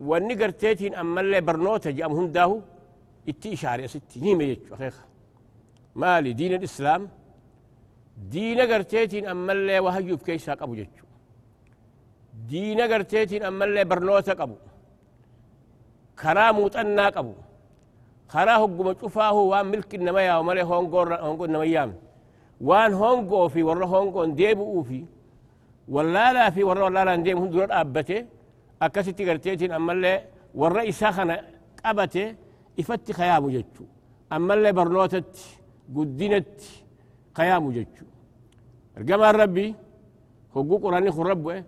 وني 0.01 0.35
قرتيتين 0.41 0.95
أما 1.03 1.21
اللي 1.21 1.41
برنوتا 1.41 1.91
جام 1.91 2.13
هم 2.19 2.27
داهو 2.37 2.61
إتي 3.29 3.57
شعر 3.61 3.81
يا 3.81 3.87
ستي 3.95 4.21
نيمة 4.25 4.45
يجو 4.45 4.75
أخيخ 4.75 4.97
مالي 6.01 6.33
دين 6.33 6.53
الإسلام 6.59 7.03
دين 8.35 8.61
قرتيتين 8.71 9.25
أما 9.33 9.53
اللي 9.53 9.79
وهجو 9.85 10.17
بكيساك 10.17 10.63
أبو 10.63 10.75
جتشو 10.79 11.07
دين 12.51 12.81
قرتيتين 12.91 13.43
أما 13.43 13.65
اللي 13.65 13.85
برنوتا 13.91 14.33
قبو 14.41 14.57
كرامو 16.21 16.69
تناك 16.69 17.17
أبو 17.17 17.35
karaa 18.33 18.59
muuxannaa 18.59 18.59
qabu 18.59 18.59
karaa 18.59 18.59
hogguma 18.63 18.93
cufaahu 19.01 19.41
waan 19.51 19.67
milki 19.73 19.99
nama 19.99 20.21
yaawu 20.29 20.45
malee 20.49 20.63
hongoo 20.63 21.47
nama 21.47 21.65
yaamne 21.75 21.99
waan 22.69 22.93
hongoo 23.01 23.49
fi 23.49 23.61
warra 23.69 23.87
hongoon 23.87 24.31
deebi'uu 24.39 24.83
fi 24.89 24.99
wallaalaa 25.95 26.51
fi 26.55 26.61
warra 26.69 26.83
wallaalaan 26.87 27.25
deemu 27.25 27.41
hundura 27.43 27.67
dhaabbate 27.73 28.17
akkasitti 28.85 29.25
garteetiin 29.29 29.73
ammallee 29.79 30.17
warra 30.61 30.83
isaa 30.93 31.13
kana 31.17 31.35
qabate 31.83 32.23
ifatti 32.81 33.13
kayaamu 33.19 33.49
jechu 33.57 33.83
ammallee 34.31 34.73
barnootatti 34.79 35.43
guddinatti 35.95 36.69
kayaamu 37.37 37.73
jechu 37.77 38.05
ergamaan 38.97 39.37
rabbi 39.43 39.75
hogguu 40.55 40.79
quraanni 40.85 41.11
kun 41.17 41.27
rabbu'e 41.33 41.59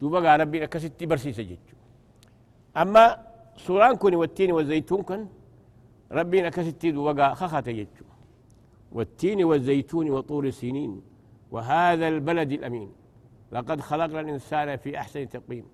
duuba 0.00 0.18
gaa 0.24 0.36
rabbiin 0.42 0.64
akkasitti 0.66 1.06
barsiisa 1.10 1.42
jechu 1.50 1.74
amma 2.74 3.04
suuraan 3.64 3.98
kun 3.98 4.14
wattiini 4.22 4.52
wazaytuun 4.58 5.04
kan 5.08 5.20
rabbiin 5.20 5.41
akkasitti 6.12 6.92
duuba 6.92 7.12
gaa 7.14 7.34
kakate 7.34 7.74
jechu 7.74 8.04
والتين 8.92 9.44
والزيتون 9.44 10.10
وطور 10.10 10.50
سينين 10.50 11.02
وهذا 11.50 12.08
البلد 12.08 12.52
الأمين. 12.52 12.92
لقد 13.52 13.80
خلقنا 13.80 14.20
الإنسان 14.20 14.76
في 14.76 14.98
أحسن 14.98 15.28
تقويم. 15.28 15.64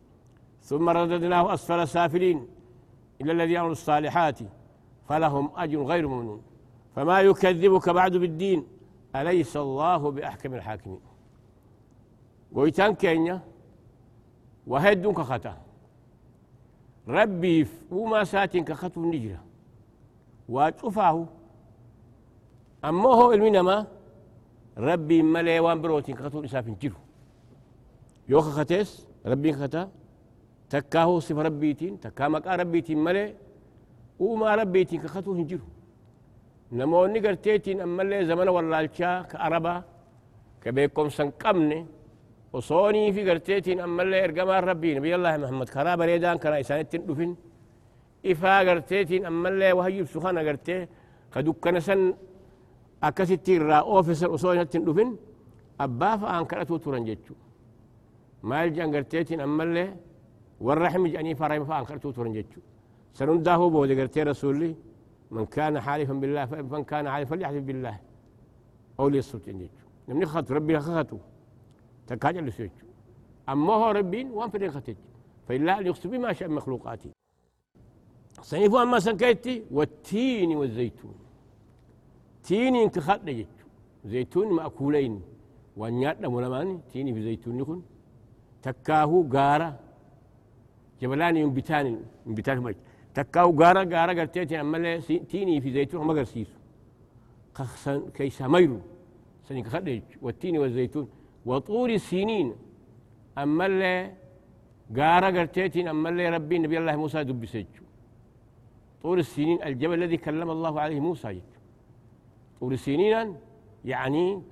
ثم 0.62 0.88
رددناه 0.88 1.54
أسفل 1.54 1.88
سافلين. 1.88 2.46
إلا 3.20 3.32
الذين 3.32 3.54
يعملوا 3.54 3.72
الصالحات. 3.72 4.38
فلهم 5.08 5.50
أجر 5.56 5.82
غير 5.82 6.08
ممنون. 6.08 6.42
فما 6.94 7.20
يكذبك 7.20 7.88
بعد 7.88 8.16
بالدين. 8.16 8.66
أليس 9.16 9.56
الله 9.56 10.10
بأحكم 10.10 10.54
الحاكمين. 10.54 11.00
قويتان 12.54 12.94
كينيا 12.94 13.40
وهدون 14.66 15.14
كخطا 15.14 15.58
ربي 17.08 17.66
وما 17.90 18.24
ساتين 18.24 18.64
كخطو 18.64 19.04
النجرة. 19.04 19.47
وتشوفاه 20.48 21.16
أما 22.84 23.08
هو 23.18 23.30
علمي 23.32 23.50
نما 23.50 23.86
ربي 24.78 25.18
ملي 25.22 25.60
وان 25.60 25.78
بروتين 25.82 26.14
كخطو 26.18 26.44
إساف 26.44 26.66
جيرو. 26.80 26.96
يو 28.28 28.40
خطيس 28.40 28.90
ربي 29.26 29.52
خطا 29.52 29.82
تكاهو 30.70 31.20
صف 31.26 31.38
ربيتين 31.46 32.00
تكا 32.00 32.28
مكا 32.32 32.56
ربيتين 32.60 32.98
ملي 33.06 33.34
وما 34.24 34.54
ربيتين 34.60 35.00
كخطو 35.02 35.32
هنجرو 35.38 35.66
نموني 36.72 37.18
قرتيتين 37.24 37.80
أما 37.80 38.02
اللي 38.02 38.26
زمن 38.30 38.48
واللالشا 38.48 39.10
كأربا 39.30 39.74
كبيكم 40.62 41.08
سنقمني 41.16 41.80
وصوني 42.52 43.12
في 43.14 43.20
قرتيتين 43.30 43.80
أما 43.86 44.02
اللي 44.02 44.24
إرقما 44.24 44.60
ربي 44.60 44.94
نبي 44.96 45.14
الله 45.14 45.36
محمد 45.42 45.68
كرا 45.74 45.92
بريدان 46.00 46.36
كرا 46.42 46.60
إسانتين 46.60 47.06
دفن 47.08 47.30
إفا 48.26 48.58
قرتيتين 48.58 49.26
أما 49.26 49.48
اللي 49.48 49.72
وهيب 49.72 50.06
سخانة 50.06 50.40
قرتي 50.40 50.86
قدو 51.32 51.52
كان 51.52 51.80
سن 51.80 52.14
أكسي 53.02 53.36
تيرا 53.36 53.74
أوفيسر 53.74 54.34
أصوين 54.34 54.58
هاتين 54.58 54.84
لفن 54.84 55.16
أبا 55.80 56.16
فأن 56.16 56.44
كرتو 56.44 56.76
ترنجتشو 56.76 57.34
ما 58.42 58.64
الجان 58.64 58.94
قرتيتين 58.94 59.40
أما 59.40 59.62
اللي 59.62 59.96
والرحم 60.60 61.06
جاني 61.06 61.34
فرايم 61.34 61.64
فأن 61.64 61.84
كرتو 61.84 62.10
ترنجتشو 62.10 62.60
سنون 63.12 63.42
داهو 63.42 63.70
بودي 63.70 64.00
قرتي 64.00 64.22
رسولي. 64.22 64.74
من 65.30 65.46
كان 65.46 65.80
حالفا 65.80 66.12
بالله 66.12 66.46
فمن 66.46 66.84
كان 66.84 67.10
حالفا 67.10 67.34
ليحلف 67.34 67.64
بالله. 67.64 67.96
أولي 69.00 69.18
الصوت 69.18 69.48
ينجتشو 69.48 69.86
نمني 70.08 70.26
خطو 70.26 70.54
ربي 70.54 70.80
خطو 70.80 71.18
تكاجل 72.06 72.44
لسيتشو 72.46 72.86
أما 73.48 73.72
هو 73.72 73.90
ربين 73.90 74.30
وانفرين 74.30 74.70
خطيتشو 74.70 75.08
فإلا 75.48 75.78
أن 75.78 75.86
يخطو 75.86 76.08
بما 76.08 76.32
شاء 76.32 76.48
مخلوقاتي. 76.48 77.10
سنفو 78.42 78.78
أما 78.82 78.98
سنكيتي 78.98 79.62
والتين 79.70 80.56
والزيتون. 80.56 81.14
تين 82.42 82.88
كخط 82.88 83.20
زيتون 84.04 84.52
مأكولين. 84.52 85.22
وأن 85.76 86.02
يأتنا 86.02 86.28
ملماني 86.28 86.78
تيني 86.92 87.14
في 87.14 87.22
زيتون 87.22 87.60
يكون 87.60 87.82
تكاهو 88.62 89.26
غارة. 89.32 89.78
جبلان 91.02 91.36
ينبتان 91.36 91.86
ينبتان 92.26 92.58
مج 92.58 92.74
تكاهو 93.14 93.50
غارة 93.60 93.84
غارة 93.94 94.12
قرتيتي. 94.20 94.60
أما 94.60 94.98
تيني 95.30 95.60
في 95.60 95.72
زيتون 95.72 96.06
ما 96.06 96.14
قرسيس 96.14 96.50
كيسا 98.14 98.46
ميرو. 98.46 98.78
سنين 99.48 99.64
خدج 99.64 100.02
والتين 100.22 100.58
والزيتون. 100.58 101.08
وطول 101.46 101.90
السنين. 101.90 102.54
أما 103.38 103.66
غارة 104.96 105.38
قرتيتي. 105.38 105.90
أما 105.90 106.30
ربي 106.30 106.58
نبي 106.58 106.78
الله 106.78 106.96
موسى 106.96 107.24
دب 107.24 107.44
سجو 107.46 107.87
طول 109.02 109.18
السنين 109.18 109.62
الجبل 109.62 110.02
الذي 110.02 110.16
كلم 110.16 110.50
الله 110.50 110.80
عليه 110.80 111.00
موسى 111.00 111.40
طول 112.60 112.72
السنين 112.72 113.36
يعني 113.84 114.42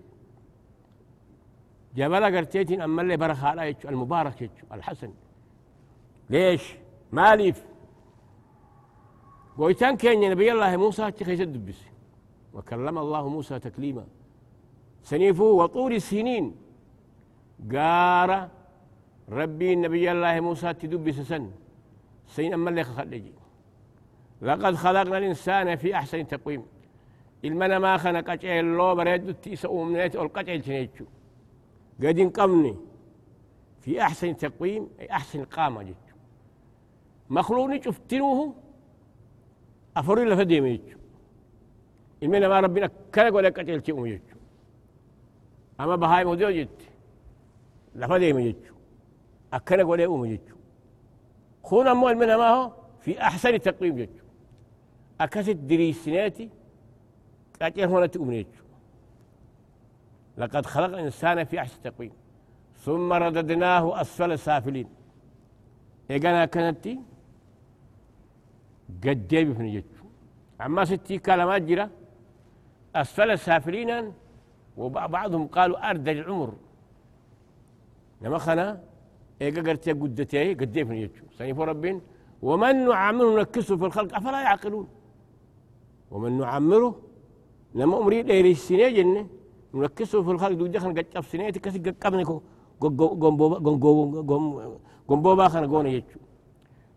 جبل 1.96 2.36
قرتيتين 2.36 2.80
أما 2.80 3.02
اللي 3.02 3.16
برخاء 3.16 3.76
المبارك 3.84 4.42
يجو 4.42 4.52
الحسن. 4.72 5.12
ليش؟ 6.30 6.76
ماليف 7.12 7.66
قويتان 9.58 9.96
كان 9.96 10.30
نبي 10.30 10.52
الله 10.52 10.76
موسى 10.76 11.10
تخيس 11.10 11.40
الدبس 11.40 11.80
وكلم 12.54 12.98
الله 12.98 13.28
موسى 13.28 13.58
تكليما. 13.58 14.04
سنيفو 15.02 15.62
وطول 15.62 15.92
السنين 15.92 16.56
قار 17.72 18.48
ربي 19.28 19.74
نبي 19.76 20.12
الله 20.12 20.40
موسى 20.40 20.74
تدبس 20.74 21.14
سن. 21.14 21.50
سين 22.26 22.52
أما 22.52 22.70
اللي 22.70 22.84
خلجي 22.84 23.32
لقد 24.42 24.74
خلقنا 24.74 25.18
الإنسان 25.18 25.76
في 25.76 25.94
أحسن 25.94 26.26
تقويم. 26.26 26.62
إلمنا 27.44 27.78
ما 27.78 27.96
خنق 27.96 28.30
أجعل 28.30 28.64
الله 28.64 28.94
بريد 28.94 29.34
تيسأو 29.34 29.84
منيت 29.84 30.16
والقجل 30.16 30.62
تنيتشو. 30.62 31.04
قد 32.02 32.18
انقمني 32.18 32.76
في 33.80 34.02
أحسن 34.02 34.36
تقويم 34.36 34.88
أي 35.00 35.10
أحسن 35.10 35.44
قامة 35.44 35.82
جد 35.82 35.94
مخلوقني 37.30 37.82
شفتنوه 37.82 38.54
أفر 39.96 40.22
إلا 40.22 40.36
فدي 40.36 40.60
ميجو 40.60 40.98
إلمنا 42.22 42.48
ما 42.48 42.60
ربنا 42.60 42.90
كلا 43.14 43.34
ولا 43.34 43.50
كتل 43.50 43.84
شيء 43.86 44.00
ميجو 44.00 44.36
أما 45.80 45.96
بهاي 45.96 46.24
موديو 46.24 46.50
جد 46.50 46.82
لفدي 47.94 48.32
ميجو 48.32 48.74
أكلا 49.52 49.84
ولا 49.84 50.16
ميجو 50.16 50.56
خون 51.62 51.86
أمو 51.86 52.08
إلمنا 52.08 52.36
ما 52.36 52.48
هو 52.48 52.72
في 53.00 53.20
أحسن 53.20 53.60
تقويم 53.60 53.96
جد 53.96 54.20
أكست 55.20 55.50
دريسناتي 55.50 56.50
كاتل 57.60 57.84
هنا 57.84 58.06
تؤمنيجو 58.06 58.48
لقد 60.38 60.66
خلق 60.66 60.84
الإنسان 60.84 61.44
في 61.44 61.60
أحسن 61.60 61.82
تقويم. 61.82 62.12
ثم 62.76 63.12
رددناه 63.12 64.00
أسفل 64.00 64.38
سافلين. 64.38 64.88
إيقانا 66.10 66.44
كانت 66.44 66.88
قد 69.04 69.26
في 69.30 69.44
نجتشو. 69.44 70.04
أما 70.60 70.84
ستي 70.84 71.18
كلمات 71.18 71.62
جرا 71.62 71.90
أسفل 72.96 73.38
سافلين 73.38 74.12
وبعضهم 74.76 75.46
قالوا 75.46 75.90
أرد 75.90 76.08
العمر. 76.08 76.54
لما 78.22 78.38
خنا 78.38 78.80
إيقا 79.42 79.62
قرتي 79.62 79.92
قدتي 79.92 80.54
قد 80.54 80.72
في 80.72 80.84
نجتشو. 80.84 81.24
سيفو 81.38 81.64
ربين 81.64 82.00
ومن 82.42 82.88
نعمره 82.88 83.40
نكسه 83.40 83.76
في 83.76 83.84
الخلق 83.84 84.16
أفلا 84.16 84.40
يعقلون؟ 84.40 84.88
ومن 86.10 86.32
نعمره 86.38 87.00
لما 87.74 87.98
أمري 87.98 88.22
ليري 88.22 88.50
السنة 88.50 88.88
جنة. 88.88 89.26
نركزوا 89.74 90.22
في 90.22 90.30
الخلق 90.30 90.56
دو 90.60 90.66
دخل 90.66 90.90
قد 90.98 91.24
سنيتي 91.32 91.58
كسي 91.60 91.78
قبني 92.02 92.24
كو 92.24 92.36
قنبوبا 95.08 95.48
خنا 95.48 95.66
قونا 95.66 95.88
يجو 95.88 96.20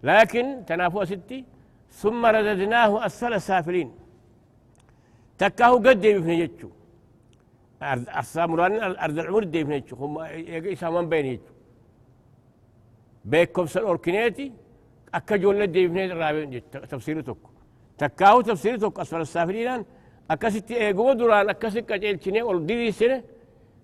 لكن 0.03 0.45
تنافو 0.67 1.03
ستي 1.11 1.45
ثم 2.01 2.25
رددناه 2.25 3.05
أسفل 3.05 3.41
سافلين 3.41 3.91
تكاهو 5.37 5.77
قد 5.85 6.05
يفني 6.05 6.39
يجو 6.39 6.69
السامران 8.19 8.73
أرض 9.05 9.19
العمر 9.19 9.43
دي 9.43 9.59
يفني 9.59 9.75
يجو 9.75 9.95
هم 10.01 10.13
يسا 10.73 10.89
من 10.89 11.09
بين 11.11 11.25
يجو 11.25 11.53
بيكم 13.31 13.65
سن 13.73 13.81
أوركينيتي 13.89 14.51
أكا 15.17 15.35
جولة 15.41 15.65
دي 15.65 15.79
يفني 15.83 16.07
رابين 16.07 16.61
تفسيرتك 17.99 18.15
تكاهو 18.15 18.41
تفسيرتك 18.41 18.99
أسفل 18.99 19.21
السافلين 19.21 19.85
akkasitti 20.33 20.73
eeguma 20.73 21.13
duraan 21.19 21.47
akkasi 21.53 21.81
qaceelchine 21.89 22.43
ol 22.49 22.59
diriisine 22.67 23.17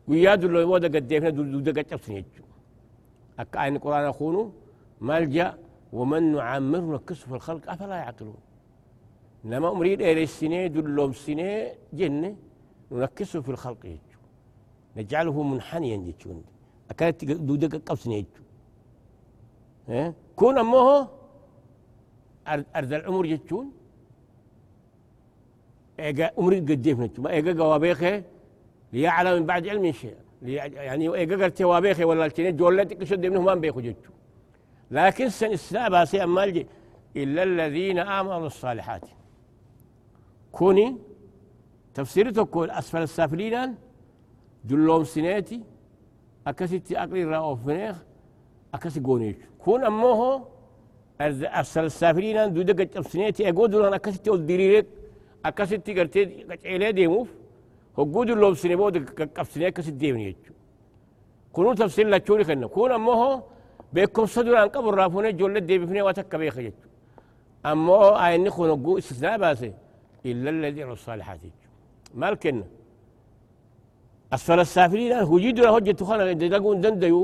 guyyaa 0.08 0.38
dulloo 0.42 0.66
booda 0.72 0.88
gaddeefne 0.96 1.32
dugda 1.54 1.72
gaccabsine 1.78 2.20
jechuu 2.26 2.50
akka 3.42 3.56
ayni 3.64 3.78
quraana 3.80 4.12
kunu 4.20 4.42
maal 5.00 5.26
jaa 5.36 5.54
ومن 5.94 6.24
نعمر 6.32 6.84
نكسه 6.96 7.28
في 7.28 7.36
الخلق 7.40 7.64
أفلا 7.72 7.96
يعقلون. 7.96 8.42
لما 9.52 9.72
أمريد 9.72 10.02
إيريسيني 10.02 10.68
دلوم 10.76 11.14
سيني 11.14 11.72
جنة 11.94 12.36
نركزه 12.92 13.42
في 13.42 13.50
الخلق 13.56 13.86
يجو. 13.86 14.20
نجعله 14.98 15.44
منحنيا 15.44 15.98
يجون 16.10 16.44
أكانت 16.92 17.26
دودك 17.48 17.74
قبسني 17.88 18.16
يجو. 18.20 18.44
كون 20.36 20.58
أمه 20.58 21.08
أرض 22.78 22.94
العمر 22.94 23.26
يجون. 23.26 23.68
إيجا 26.00 26.32
أمري 26.40 26.60
قديف 26.60 27.00
نتما 27.00 27.30
إيجا 27.30 27.64
قوابيخي 27.64 28.24
ليعلم 28.94 29.40
من 29.40 29.46
بعد 29.46 29.68
علم 29.68 29.92
شيء. 29.92 30.16
يعني 30.42 31.16
إيجا 31.16 31.36
قرتي 31.44 31.64
وابيخي 31.64 32.04
ولا 32.04 32.26
التنين 32.26 32.56
جولتك 32.58 33.04
شد 33.04 33.26
منهم 33.26 33.46
ما 33.46 33.56
بيخو 33.56 33.80
جتو 33.80 34.10
لكن 34.92 35.30
سن 35.30 35.52
السابع 35.52 36.06
سي 36.06 36.24
أمالجي 36.24 36.68
إلا 37.18 37.44
الذين 37.44 38.00
آمنوا 38.00 38.48
الصالحات 38.48 39.02
كوني 40.52 40.98
تفسيرته 41.94 42.46
كون 42.46 42.70
أسفل 42.70 43.02
السافلين 43.02 43.76
دلوم 44.64 45.04
سنيتي 45.04 45.62
أكسيتي 46.48 46.98
أقلي 46.98 47.24
رأوف 47.24 47.66
فنيخ 47.66 47.96
أكسي 48.74 49.00
قونيش 49.00 49.36
كون 49.60 49.84
أموه 49.84 50.48
أسفل 51.22 51.84
السافلين 51.84 52.54
دودك 52.54 53.02
سنيتي 53.02 53.50
أقول 53.50 53.70
دولان 53.70 53.94
أكسيتي 53.94 54.30
أول 54.30 54.46
ديريريك 54.46 54.86
akkasitti 55.48 55.92
gartee 55.98 56.26
qaceelee 56.50 56.92
deemuuf 57.00 57.30
hogguu 57.98 58.24
dulloomsine 58.28 58.76
booda 58.82 59.00
qaqqabsine 59.20 59.66
akkasitti 59.72 60.00
deemne 60.04 60.24
jechuudha. 60.30 60.62
Kunuu 61.54 61.74
tafsiin 61.80 62.10
lachuuni 62.14 62.46
kenna. 62.50 62.68
Kun 62.76 62.92
ammoo 62.98 63.18
hoo 63.22 63.36
beekumsa 63.94 64.40
duraan 64.46 64.70
qabu 64.74 64.88
irraa 64.92 65.10
fuunee 65.14 65.32
ijoollee 65.36 65.68
deebifnee 65.70 66.04
waan 66.08 66.20
akka 66.24 66.38
beeka 66.42 66.62
jechuudha. 66.68 66.90
Ammoo 67.70 68.14
ayinni 68.26 68.50
kun 68.56 68.70
hogguu 68.74 68.98
istisnaa 69.02 69.38
baase 69.44 69.70
illa 70.30 70.50
alladhi 70.54 70.82
saalihaat 71.06 71.40
jechuudha. 71.46 71.70
Maal 72.22 72.38
kenna? 72.44 72.66
السافلين 74.36 75.14
هجي 75.32 75.52
درا 75.52 75.70
هجة 75.78 76.04
خانا 76.04 76.34
دلقون 76.42 76.82
دنديو 76.84 77.22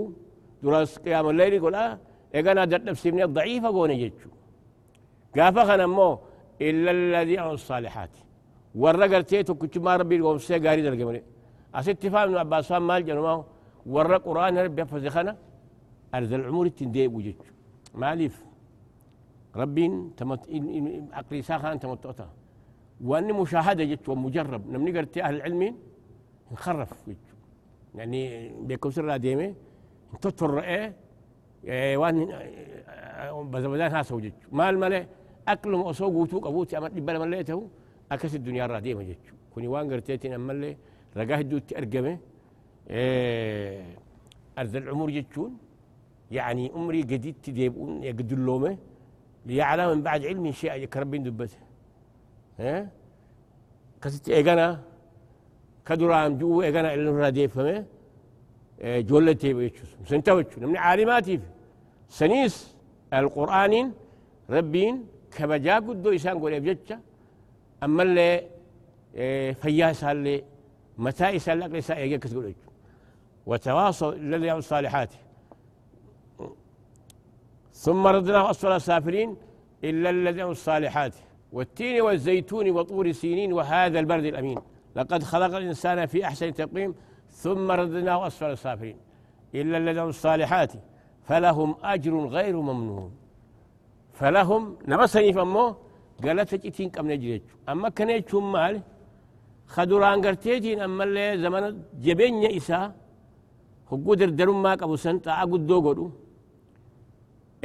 درا 0.64 0.80
قيام 1.06 1.26
الليل 1.30 1.54
يقول 1.54 1.76
آه 1.76 2.00
إيقانا 2.36 2.66
درد 2.72 2.84
نفسي 2.90 3.12
من 3.12 3.22
الضعيفة 3.28 3.68
قوني 3.76 3.96
جيتشو 4.02 4.30
قافا 5.36 5.64
خانا 5.68 5.86
مو 5.98 6.10
إلا 6.70 6.92
الذي 6.92 7.38
عن 7.38 7.50
الصالحات. 7.60 8.14
ورقل 8.76 9.24
تيتو 9.24 9.54
كنت 9.56 9.78
ما 9.78 9.96
ربي 9.96 10.16
القوم 10.16 10.38
سي 10.38 10.60
قاري 10.66 10.82
دلقى 10.82 11.04
مني 11.10 11.24
أسيت 11.76 12.08
فاهم 12.08 12.30
من 12.32 12.38
عباس 12.38 12.68
فاهم 12.68 12.88
مال 12.88 13.06
جنو 13.06 13.44
ورق 13.86 14.22
قرآن 14.26 14.58
ربي 14.58 14.82
يفز 14.82 15.08
خنا 15.08 15.34
أرض 16.16 16.34
العمر 16.34 16.66
التنديب 16.66 17.16
وجدت 17.16 17.46
ماليف 18.02 18.46
ربين 19.56 19.94
تمت 20.18 20.42
عقلي 21.14 21.42
ساخن 21.42 21.80
تمتعتها 21.80 22.34
وان 23.04 23.34
مشاهدة 23.34 23.84
جت 23.84 24.10
ومجرب. 24.10 24.62
نمني 24.72 24.92
قرتي 24.98 25.24
أهل 25.24 25.36
العلم 25.36 25.76
نخرف 26.52 26.92
يعني 27.96 28.50
بيكون 28.68 28.92
سر 28.92 29.18
ديمي 29.18 29.54
تطر 30.22 30.60
إيه 30.60 31.98
وان 31.98 32.16
بزبدان 33.52 33.92
هاسو 33.92 34.20
جت 34.20 34.34
مال 34.52 34.80
مالي 34.80 35.08
اكل 35.48 35.72
مؤسو 35.72 36.06
قوتو 36.16 36.40
قبوتي 36.40 36.78
امد 36.78 37.06
بلا 37.06 37.20
مليته 37.20 37.68
إكس 38.12 38.36
الدنيا 38.36 38.66
را 38.66 38.80
ديما 38.80 39.04
جت 39.04 39.26
كوني 39.54 39.68
وان 39.68 39.92
قرتيتي 39.92 40.30
نملي 40.30 40.78
رقاه 41.18 41.42
دوت 41.42 41.74
أرقمه. 41.74 42.18
إيه 42.90 43.86
أرض 44.58 44.76
العمر 44.76 45.10
جتشون 45.10 45.58
يعني 46.32 46.72
عمري 46.76 47.02
قديد 47.02 47.36
تديبون 47.44 48.04
يقدر 48.04 48.36
اللومه 48.36 48.78
ليعلم 49.46 49.90
من 49.90 50.02
بعد 50.02 50.26
علم 50.26 50.52
شيء 50.52 50.74
يكربين 50.74 51.24
دبته 51.24 51.58
ها 52.60 52.90
كست 54.02 54.30
إيغانا. 54.30 54.84
كدرام 55.86 56.38
جو 56.38 56.62
إيغانا 56.62 56.94
اللي 56.94 57.10
رادي 57.10 57.48
فمه 57.48 57.86
جولتي 58.84 59.54
بيتشوس 59.54 59.92
سنتوچ 60.10 60.58
من 60.58 60.78
عالماتي. 60.78 61.40
سنيس 62.10 62.76
القرآن 63.14 63.92
ربين 64.50 65.06
كبجا 65.38 65.76
قدو 65.76 66.16
إسان 66.16 66.40
قول 66.40 66.54
يبجتش 66.54 66.94
أما 67.84 68.04
اللي 68.04 68.48
فياس 69.54 70.04
اللي 70.04 70.44
متى 70.98 71.36
إسان 71.36 71.60
لك 71.60 71.72
لسا 71.72 71.96
إيجاك 71.96 72.24
تقول 72.24 72.54
وتواصل 73.46 74.34
يعمل 74.34 74.60
الصالحات 74.60 75.14
ثم 77.74 78.08
ردناه 78.08 78.52
أسفل 78.52 78.72
السافلين 78.72 79.36
إلا 79.84 80.10
الذين 80.10 80.46
الصالحات 80.46 81.16
والتين 81.52 82.02
والزيتون 82.02 82.70
وطور 82.70 83.12
سينين 83.12 83.54
وهذا 83.54 84.00
البرد 84.00 84.26
الأمين 84.26 84.58
لقد 84.96 85.24
خلق 85.24 85.56
الإنسان 85.56 86.06
في 86.06 86.26
أحسن 86.26 86.54
تقويم 86.54 86.96
ثم 87.30 87.72
ردناه 87.72 88.28
أسفل 88.28 88.46
السافلين 88.50 88.98
إلا 89.56 89.78
الذين 89.78 90.04
الصالحات 90.04 90.72
فلهم 91.24 91.76
أجر 91.84 92.26
غير 92.28 92.62
ممنون 92.62 93.21
فلهم 94.22 94.64
نبسني 94.92 95.32
فمو 95.38 95.66
قالت 96.24 96.52
جتين 96.64 96.90
كم 96.94 97.06
نجريت 97.12 97.44
أما 97.72 97.90
كان 97.98 98.10
يجتم 98.16 98.46
مال 98.54 98.76
خدران 99.74 100.18
قرتيتين 100.26 100.80
أما 100.86 101.04
اللي 101.08 101.26
زمن 101.44 101.64
جبين 102.06 102.34
إسا 102.58 102.80
هقو 103.90 104.14
دردرم 104.20 104.58
ما 104.64 104.72
قبو 104.82 104.96
سنتا 105.06 105.32
أقود 105.44 105.64
دو 105.70 105.78
قدو 105.86 106.06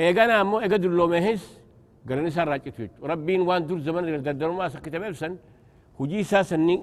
إيغانا 0.01 0.35
امو 0.43 0.57
ايغا 0.65 0.79
دلومه 0.85 1.19
هيس 1.27 1.45
غرني 2.09 2.31
سار 2.37 2.49
راجت 2.53 2.77
ربين 3.11 3.41
وان 3.49 3.63
دور 3.69 3.79
زمان 3.87 4.05
دردر 4.27 4.51
ما 4.59 4.67
سكت 4.75 4.95
بلسن 5.03 5.33
هجي 6.01 6.21
ساسني 6.31 6.77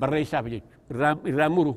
بريسا 0.00 0.38
بجج 0.44 0.64
الرامرو 1.30 1.74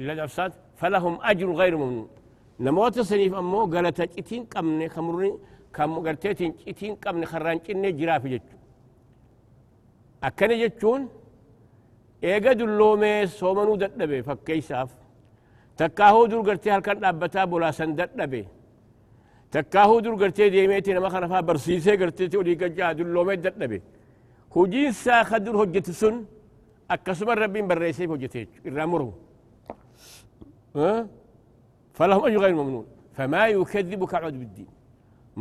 إلا 0.00 0.12
الافساد 0.16 0.52
فلهم 0.80 1.14
أجر 1.30 1.48
غير 1.60 1.74
ممنون 1.82 2.08
نموت 2.64 2.96
سنيف 3.10 3.32
امو 3.40 3.60
غلطه 3.74 4.04
تشتين 4.12 4.42
قمني 4.52 4.88
كم 5.74 5.90
غرتيتين 6.06 6.50
تشتين 6.56 6.94
قمني 7.02 7.26
خرانچني 7.32 7.90
جراف 7.98 8.24
جج 8.32 8.46
akkana 10.28 10.54
jechuun 10.62 11.02
eega 12.30 12.52
dulloomee 12.60 13.26
soomanuu 13.38 13.76
dadhabe 13.82 14.18
fakkeysaaf 14.28 14.90
takkaahoo 15.80 16.24
dur 16.30 16.42
gartee 16.48 16.72
halkan 16.74 16.96
dhaabbataa 17.02 17.46
bolaasan 17.52 17.90
dadhabe. 18.00 18.42
تكاهو 19.52 20.00
دور 20.00 20.14
قرتي 20.14 20.48
ديميتي 20.54 20.92
نما 20.94 21.08
خنا 21.08 21.26
فا 21.32 21.40
برسيسي 21.40 21.96
قرتي 22.00 22.28
تولي 22.32 22.54
قجا 22.54 22.92
دلومي 22.98 23.36
ددبي 23.36 23.78
هجين 24.56 24.92
سا 25.04 25.22
خدر 25.30 25.54
هجت 25.62 25.90
سن 26.00 26.14
أكسب 26.90 27.28
ربين 27.42 27.66
بريسي 27.70 28.04
هجتيج 28.12 28.48
الرامره 28.66 29.10
ها 30.76 30.92
فلهم 31.96 32.22
أجر 32.26 32.38
غير 32.44 32.54
ممنون 32.60 32.86
فما 33.16 33.42
يكذبك 33.58 34.12
عود 34.14 34.36
بالدين 34.40 34.70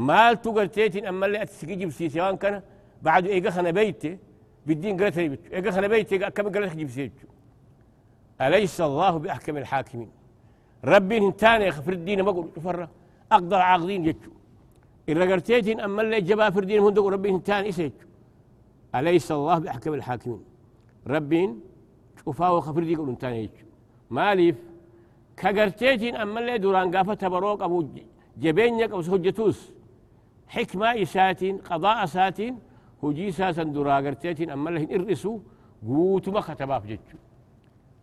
مال 0.08 0.42
تقرتيتين 0.42 1.06
أما 1.12 1.26
اللي 1.26 1.42
أتسكي 1.42 1.90
سي 1.98 2.10
سواء 2.10 2.36
كان 2.36 2.62
بعد 3.02 3.24
إيقا 3.28 3.50
خنا 3.56 3.72
بيتي 3.72 4.12
بالدين 4.66 4.94
قالت 5.00 5.18
لي 5.18 5.28
بيت 5.30 5.44
إيقا 5.54 5.72
خنا 5.76 5.88
بيتي 5.94 6.18
كم 6.18 6.48
قالت 6.54 6.76
جبسي 6.80 7.12
أليس 8.42 8.82
الله 8.82 9.14
بأحكم 9.24 9.58
الحاكمين؟ 9.58 10.10
ربي 10.86 11.18
انتاني 11.18 11.66
يخفر 11.66 11.94
الدين 11.94 12.22
ما 12.22 12.32
قول 12.32 12.50
فرّه 12.66 12.90
أقدر 13.32 13.58
عاقدين 13.70 14.04
جتشو 14.04 14.32
إن 15.10 15.32
قرتيتين 15.32 15.80
أما 15.80 16.02
اللي 16.02 16.22
جبا 16.22 16.50
فردين 16.56 16.80
هندق 16.86 17.06
ربي 17.16 17.30
انتان 17.30 17.66
إسيتشو 17.66 18.08
أليس 18.96 19.32
الله 19.32 19.58
بأحكم 19.64 19.94
الحاكمين؟ 19.94 20.42
ربين 21.14 21.50
شوفاه 22.24 22.52
وخفر 22.56 22.84
دي 22.84 22.96
قولون 22.96 23.18
تاني 23.18 23.50
ماليف 24.10 24.58
كقرتيتين 25.38 26.16
أما 26.16 26.40
اللي 26.40 26.58
دوران 26.58 26.96
قافة 26.96 27.14
تبروك 27.14 27.62
أبو 27.62 27.80
جبين 28.44 28.80
يك 28.80 28.92
أو 28.92 29.02
سهجتوس 29.02 29.60
حكمة 30.50 31.02
إساتين 31.02 31.58
قضاء 31.58 32.06
ساتين 32.06 32.60
هجي 33.04 33.32
ساسا 33.32 33.64
دورا 33.64 33.96
قرتيتين 33.96 34.50
أما 34.50 34.70
اللي 34.70 34.96
إرسو 34.96 35.40
قوتو 35.88 36.32
ما 36.32 36.82
جتشو 36.90 37.18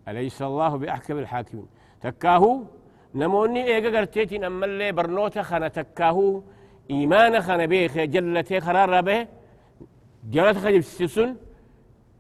أليس 0.09 0.43
الله 0.43 0.77
بأحكم 0.77 1.19
الحاكمين؟ 1.19 1.67
تكاهو؟ 2.03 2.63
نموني 3.15 3.65
إيجا 3.65 3.99
قرتيتين 3.99 4.45
أما 4.45 4.67
اللي 4.67 4.93
برنوتا 4.93 5.43
خنا 5.43 5.69
تكاهو 5.69 6.43
إيمان 6.91 7.41
خنا 7.41 7.67
بيخ 7.67 7.95
جلتي 7.99 8.61
خرار 8.61 9.01
به 9.01 9.27
جلت 10.31 10.57
خجب 10.59 10.81
سسن 10.81 11.37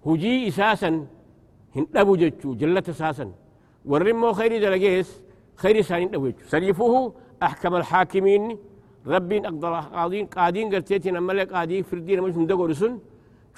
هجي 0.06 0.48
إساسا 0.48 1.06
هن 1.76 1.86
أبو 1.96 2.16
جتشو 2.16 2.54
جلت 2.54 2.88
أساسا 2.88 3.26
ورمو 3.84 4.32
خير 4.32 4.52
دلقيس 4.64 5.22
خير 5.56 5.82
سانين 5.82 6.14
أبو 6.14 6.28
جتشو 6.28 6.46
سليفوه 6.48 7.14
أحكم 7.42 7.76
الحاكمين 7.76 8.58
ربين 9.06 9.46
أقدر 9.46 9.72
قاضين 9.80 10.26
قاضين 10.26 10.74
قرتيتين 10.74 11.16
أما 11.16 11.32
اللي 11.32 11.44
قاضي 11.44 11.82
فردين 11.82 12.20
مش 12.20 12.34
من 12.34 12.46
دقور 12.46 12.72
سن 12.72 12.98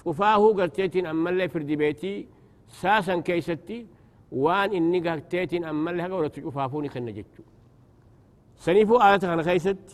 شوفاه 0.05 0.53
قرتيتين 0.59 1.07
أما 1.07 1.47
فردي 1.47 1.77
بيتي. 1.77 2.29
ساسا 2.69 3.21
كيستي. 3.21 3.87
وان 4.33 4.73
إني 4.73 5.09
قرتيتين 5.09 5.65
أما 5.65 5.91
اللي 5.91 6.03
هقول 6.03 6.31
تشوفافوني 6.31 6.89
خنا 6.89 7.11
جتشو 7.11 7.43
سنيفو 8.57 8.97
آيات 8.97 9.25
خنا 9.25 9.43
خيست. 9.43 9.85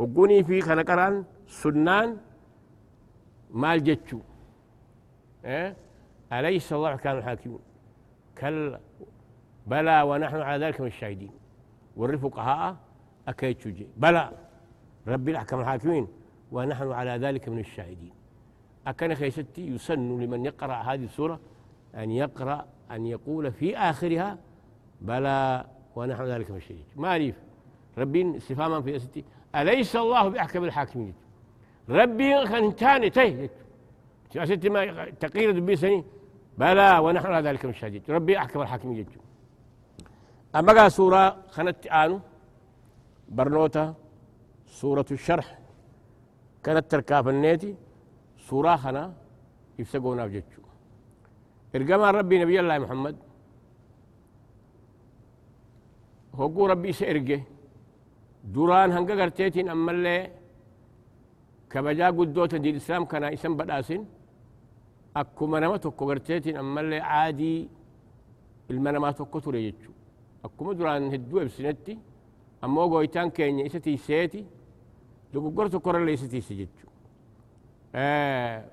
هقوني 0.00 0.44
في 0.44 0.60
خنا 0.60 0.82
قران. 0.82 1.24
سنان. 1.46 2.16
مال 3.50 3.84
جتشو 3.84 4.20
إيه؟ 5.44 5.76
أليس 6.32 6.72
الله 6.72 6.96
كان 6.96 7.18
الحاكمون 7.18 7.60
كلا 8.38 8.80
بلى 9.66 10.02
ونحن 10.02 10.36
على 10.36 10.64
ذلك 10.64 10.80
من 10.80 10.86
الشاهدين 10.86 11.30
والفقهاء 11.96 12.76
أكيد 13.28 13.86
بلى 13.96 14.30
ربي 15.06 15.30
الأحكم 15.30 15.60
الحاكمين 15.60 16.08
ونحن 16.52 16.92
على 16.92 17.10
ذلك 17.10 17.48
من 17.48 17.58
الشاهدين. 17.58 18.12
أكن 18.86 19.14
خيستي 19.14 19.68
يسن 19.68 20.20
لمن 20.20 20.44
يقرأ 20.44 20.74
هذه 20.74 21.04
السورة 21.04 21.40
أن 21.94 22.10
يقرأ 22.10 22.66
أن 22.90 23.06
يقول 23.06 23.52
في 23.52 23.76
آخرها 23.76 24.38
بلى 25.00 25.64
ونحن 25.96 26.22
ذلك 26.22 26.50
من 26.50 26.56
الشاهدين. 26.56 26.84
ما 26.96 27.16
ريف 27.16 27.34
ربي 27.98 28.36
استفهاما 28.36 28.82
في 28.82 28.96
أستي 28.96 29.24
أليس 29.54 29.96
الله 29.96 30.28
بأحكم 30.28 30.64
الحاكمين؟ 30.64 31.14
ربي 31.88 32.46
خن 32.46 32.76
تاني 32.76 33.10
تيه 33.10 33.50
ستي 34.44 34.68
ما 34.68 35.10
تقير 35.10 35.50
دبي 35.50 35.76
سني. 35.76 36.04
بلى 36.58 36.98
ونحن 36.98 37.26
على 37.26 37.48
ذلك 37.48 37.64
من 37.64 37.70
الشاهدين. 37.70 38.02
ربي 38.08 38.38
أحكم 38.38 38.60
الحاكمين 38.60 39.06
أما 40.56 40.88
سورة 40.88 41.36
خنت 41.50 41.86
آنو 41.86 42.20
برنوتا 43.28 43.94
سورة 44.68 45.06
الشرح 45.10 45.58
كانت 46.64 46.90
تركاف 46.90 47.28
النيتي 47.28 47.74
سورة 48.48 48.76
خنا 48.76 49.04
يفسقونا 49.78 50.26
بجتشو 50.26 50.62
إرقما 51.74 52.10
ربي 52.10 52.36
نبي 52.42 52.60
الله 52.60 52.78
محمد 52.78 53.16
هو 56.34 56.66
ربي 56.66 56.92
سإرقه 56.92 57.40
duraan 58.54 58.90
hanga 58.96 59.14
garteetiin 59.20 59.68
ammallee 59.68 60.30
kabajaa 61.68 62.12
guddoota 62.18 62.56
diin 62.64 62.76
islaam 62.80 63.04
kana 63.06 63.28
isan 63.36 63.56
badhaasin 63.58 64.02
akkuma 65.20 65.60
nama 65.60 65.78
tokko 65.78 66.06
garteetiin 66.06 66.56
ammallee 66.56 67.00
caadii 67.00 67.68
ilma 68.70 68.92
namaa 68.92 69.12
tokko 69.12 69.40
ture 69.44 69.60
jechu 69.66 69.90
akkuma 70.46 70.72
duraan 70.78 71.10
hedduu 71.14 71.40
ibsinetti 71.44 71.98
ammoo 72.64 72.88
gooytaan 72.92 73.28
keenya 73.36 73.64
isa 73.68 73.80
tiiseeti 73.80 74.40
دوغورت 75.32 75.76
كور 75.76 76.04
ليستي 76.04 76.40
سجدتو 76.40 76.88
ا 76.88 76.92
آه، 77.94 78.64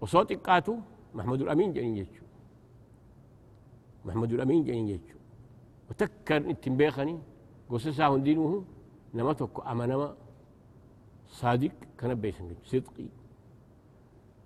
وصوت 0.00 0.32
قاتو 0.32 0.76
محمود 1.14 1.40
الأمين 1.40 1.72
جنيجو 1.72 2.24
محمود 4.04 4.32
الأمين 4.32 4.64
جنيجو 4.64 5.16
وتكر 5.90 6.52
تنبيخني 6.52 7.18
قصصا 7.70 8.08
هندينوه 8.08 8.64
نمتك 9.14 9.66
أما 9.66 9.86
نما 9.86 10.14
صادق 11.26 11.72
كان 11.98 12.14
بيسن 12.14 12.54
صدقي. 12.64 13.06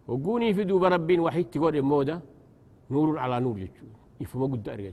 وقوني 0.09 0.55
في 0.55 0.65
دوب 0.65 0.85
رب 0.85 1.19
وحيد 1.19 1.51
تقول 1.51 1.83
مودة 1.83 2.21
نور 2.91 3.19
على 3.19 3.41
نور 3.41 3.59
يجو 3.59 3.87
يفهم 4.21 4.53
قد 4.53 4.69
أرجع. 4.69 4.91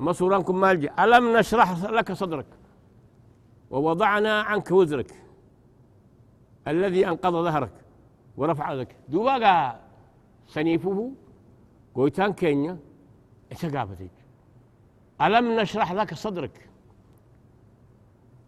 أما 0.00 0.12
سورانكم 0.12 0.60
مالجي 0.60 0.90
ألم 0.98 1.36
نشرح 1.36 1.90
لك 1.90 2.12
صدرك؟ 2.12 2.46
ووضعنا 3.70 4.40
عنك 4.42 4.70
وزرك. 4.70 5.27
الذي 6.68 7.08
أنقض 7.08 7.32
ظهرك 7.32 7.72
ورفع 8.36 8.72
لك 8.72 8.96
دوبا 9.08 9.80
سنيفه 10.46 11.12
قويتان 11.94 12.32
كينيا 12.32 12.78
إيش 13.52 13.66
قافتك 13.66 14.10
ألم 15.22 15.60
نشرح 15.60 15.92
لك 15.92 16.14
صدرك؟ 16.14 16.68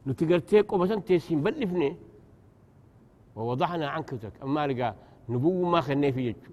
نتقرتيك 0.06 0.72
وبسنت 0.72 1.08
تيسين 1.08 1.42
بلفني. 1.42 1.96
ووضعنا 3.36 3.88
عنك 3.88 4.12
وزرك 4.12 4.32
أما 4.42 4.66
لقى 4.66 4.94
نبو 5.28 5.70
ما 5.70 5.80
خلني 5.80 6.12
في 6.12 6.26
يجو. 6.26 6.52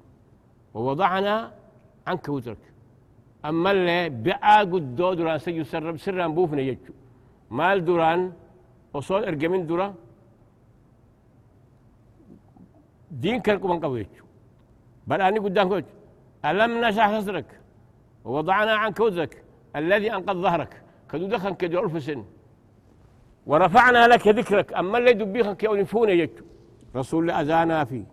ووضعنا 0.74 1.54
عنك 2.08 2.30
وزرك 2.30 2.64
أما 3.46 3.72
اللي 3.72 4.10
بقى 4.10 4.60
قد 4.60 4.96
دو 4.96 5.14
دران 5.14 5.40
سيو 5.40 5.64
سرب 5.64 5.98
سران 5.98 6.36
بوفنا 6.36 6.62
يجو. 6.62 6.94
مال 7.52 7.86
دران 7.86 8.34
وصول 8.94 9.24
ارجمين 9.26 9.68
درا 9.68 9.96
دين 13.12 13.42
من 13.48 13.80
قبل 13.80 13.98
يجو 13.98 14.26
بل 15.08 15.22
أني 15.22 15.40
قدام 15.40 15.70
كوج 15.70 15.84
ألم 16.46 16.86
نشرح 16.86 17.20
صدرك 17.20 17.60
ووضعنا 18.26 18.74
عنك 18.76 19.00
وزرك 19.00 19.44
الذي 19.76 20.14
أنقذ 20.14 20.42
ظهرك. 20.42 20.82
كدو 21.12 21.28
دخن 21.28 21.54
كدو 21.54 21.86
ألف 21.86 22.04
سن. 22.04 22.26
ورفعنا 23.46 24.08
لك 24.08 24.28
ذكرك. 24.28 24.74
أما 24.74 24.98
اللي 24.98 25.14
دبيخن 25.14 25.54
كيولفون 25.54 26.10
يجو 26.10 26.44
رسول 26.96 27.32
أذانا 27.32 27.84
فيه 27.86 28.04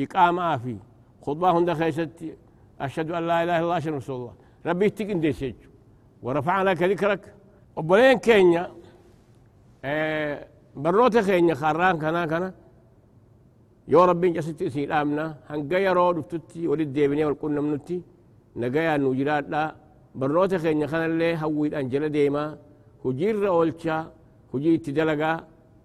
إقامة 0.00 0.56
في 0.56 0.76
خطبة 1.22 1.50
هند 1.50 1.72
خيستي 1.72 2.36
أشهد 2.80 3.10
أن 3.10 3.26
لا 3.26 3.42
إله 3.42 3.58
إلا 3.58 3.76
الله 3.76 3.96
رسول 3.96 4.16
الله. 4.16 4.34
ربي 4.66 4.86
يتقن 4.86 5.20
دي 5.20 5.32
سيج 5.32 5.54
ورفعنا 6.22 6.70
لك 6.70 6.82
ذكرك. 6.82 7.34
وبلين 7.76 8.18
كينيا 8.18 8.72
آه 9.84 10.46
بروت 10.76 11.18
كينيا 11.18 11.54
خاران 11.54 11.98
كنا 11.98 12.26
كنا. 12.26 12.54
يا 13.88 14.00
ربي 14.10 14.28
جسد 14.36 14.60
سيد 14.74 14.90
آمنا 15.00 15.26
هنجا 15.50 15.92
رو 15.96 16.12
دفتتي 16.16 16.62
ولد 16.70 16.92
ديبني 16.96 17.24
والقلنا 17.24 17.60
منتي 17.60 17.98
نجايا 18.62 18.96
نوجرات 18.96 19.44
لا 19.52 19.62
بروت 20.18 20.52
كينيا 20.54 20.86
خنا 20.92 21.06
اللي 21.06 21.30
هويد 21.42 21.72
أنجل 21.80 22.04
ديما 22.16 22.44
هجير 23.04 23.34
أولشا 23.48 23.96
هجي 24.54 24.72
تدلقا 24.84 25.32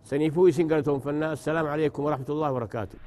سنيفوي 0.10 0.52
سنقلتهم 0.58 1.00
فنا 1.06 1.28
السلام 1.38 1.66
عليكم 1.74 2.02
ورحمة 2.06 2.30
الله 2.30 2.52
وبركاته 2.52 2.98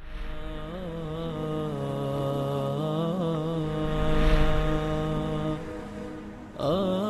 آه 6.61 7.04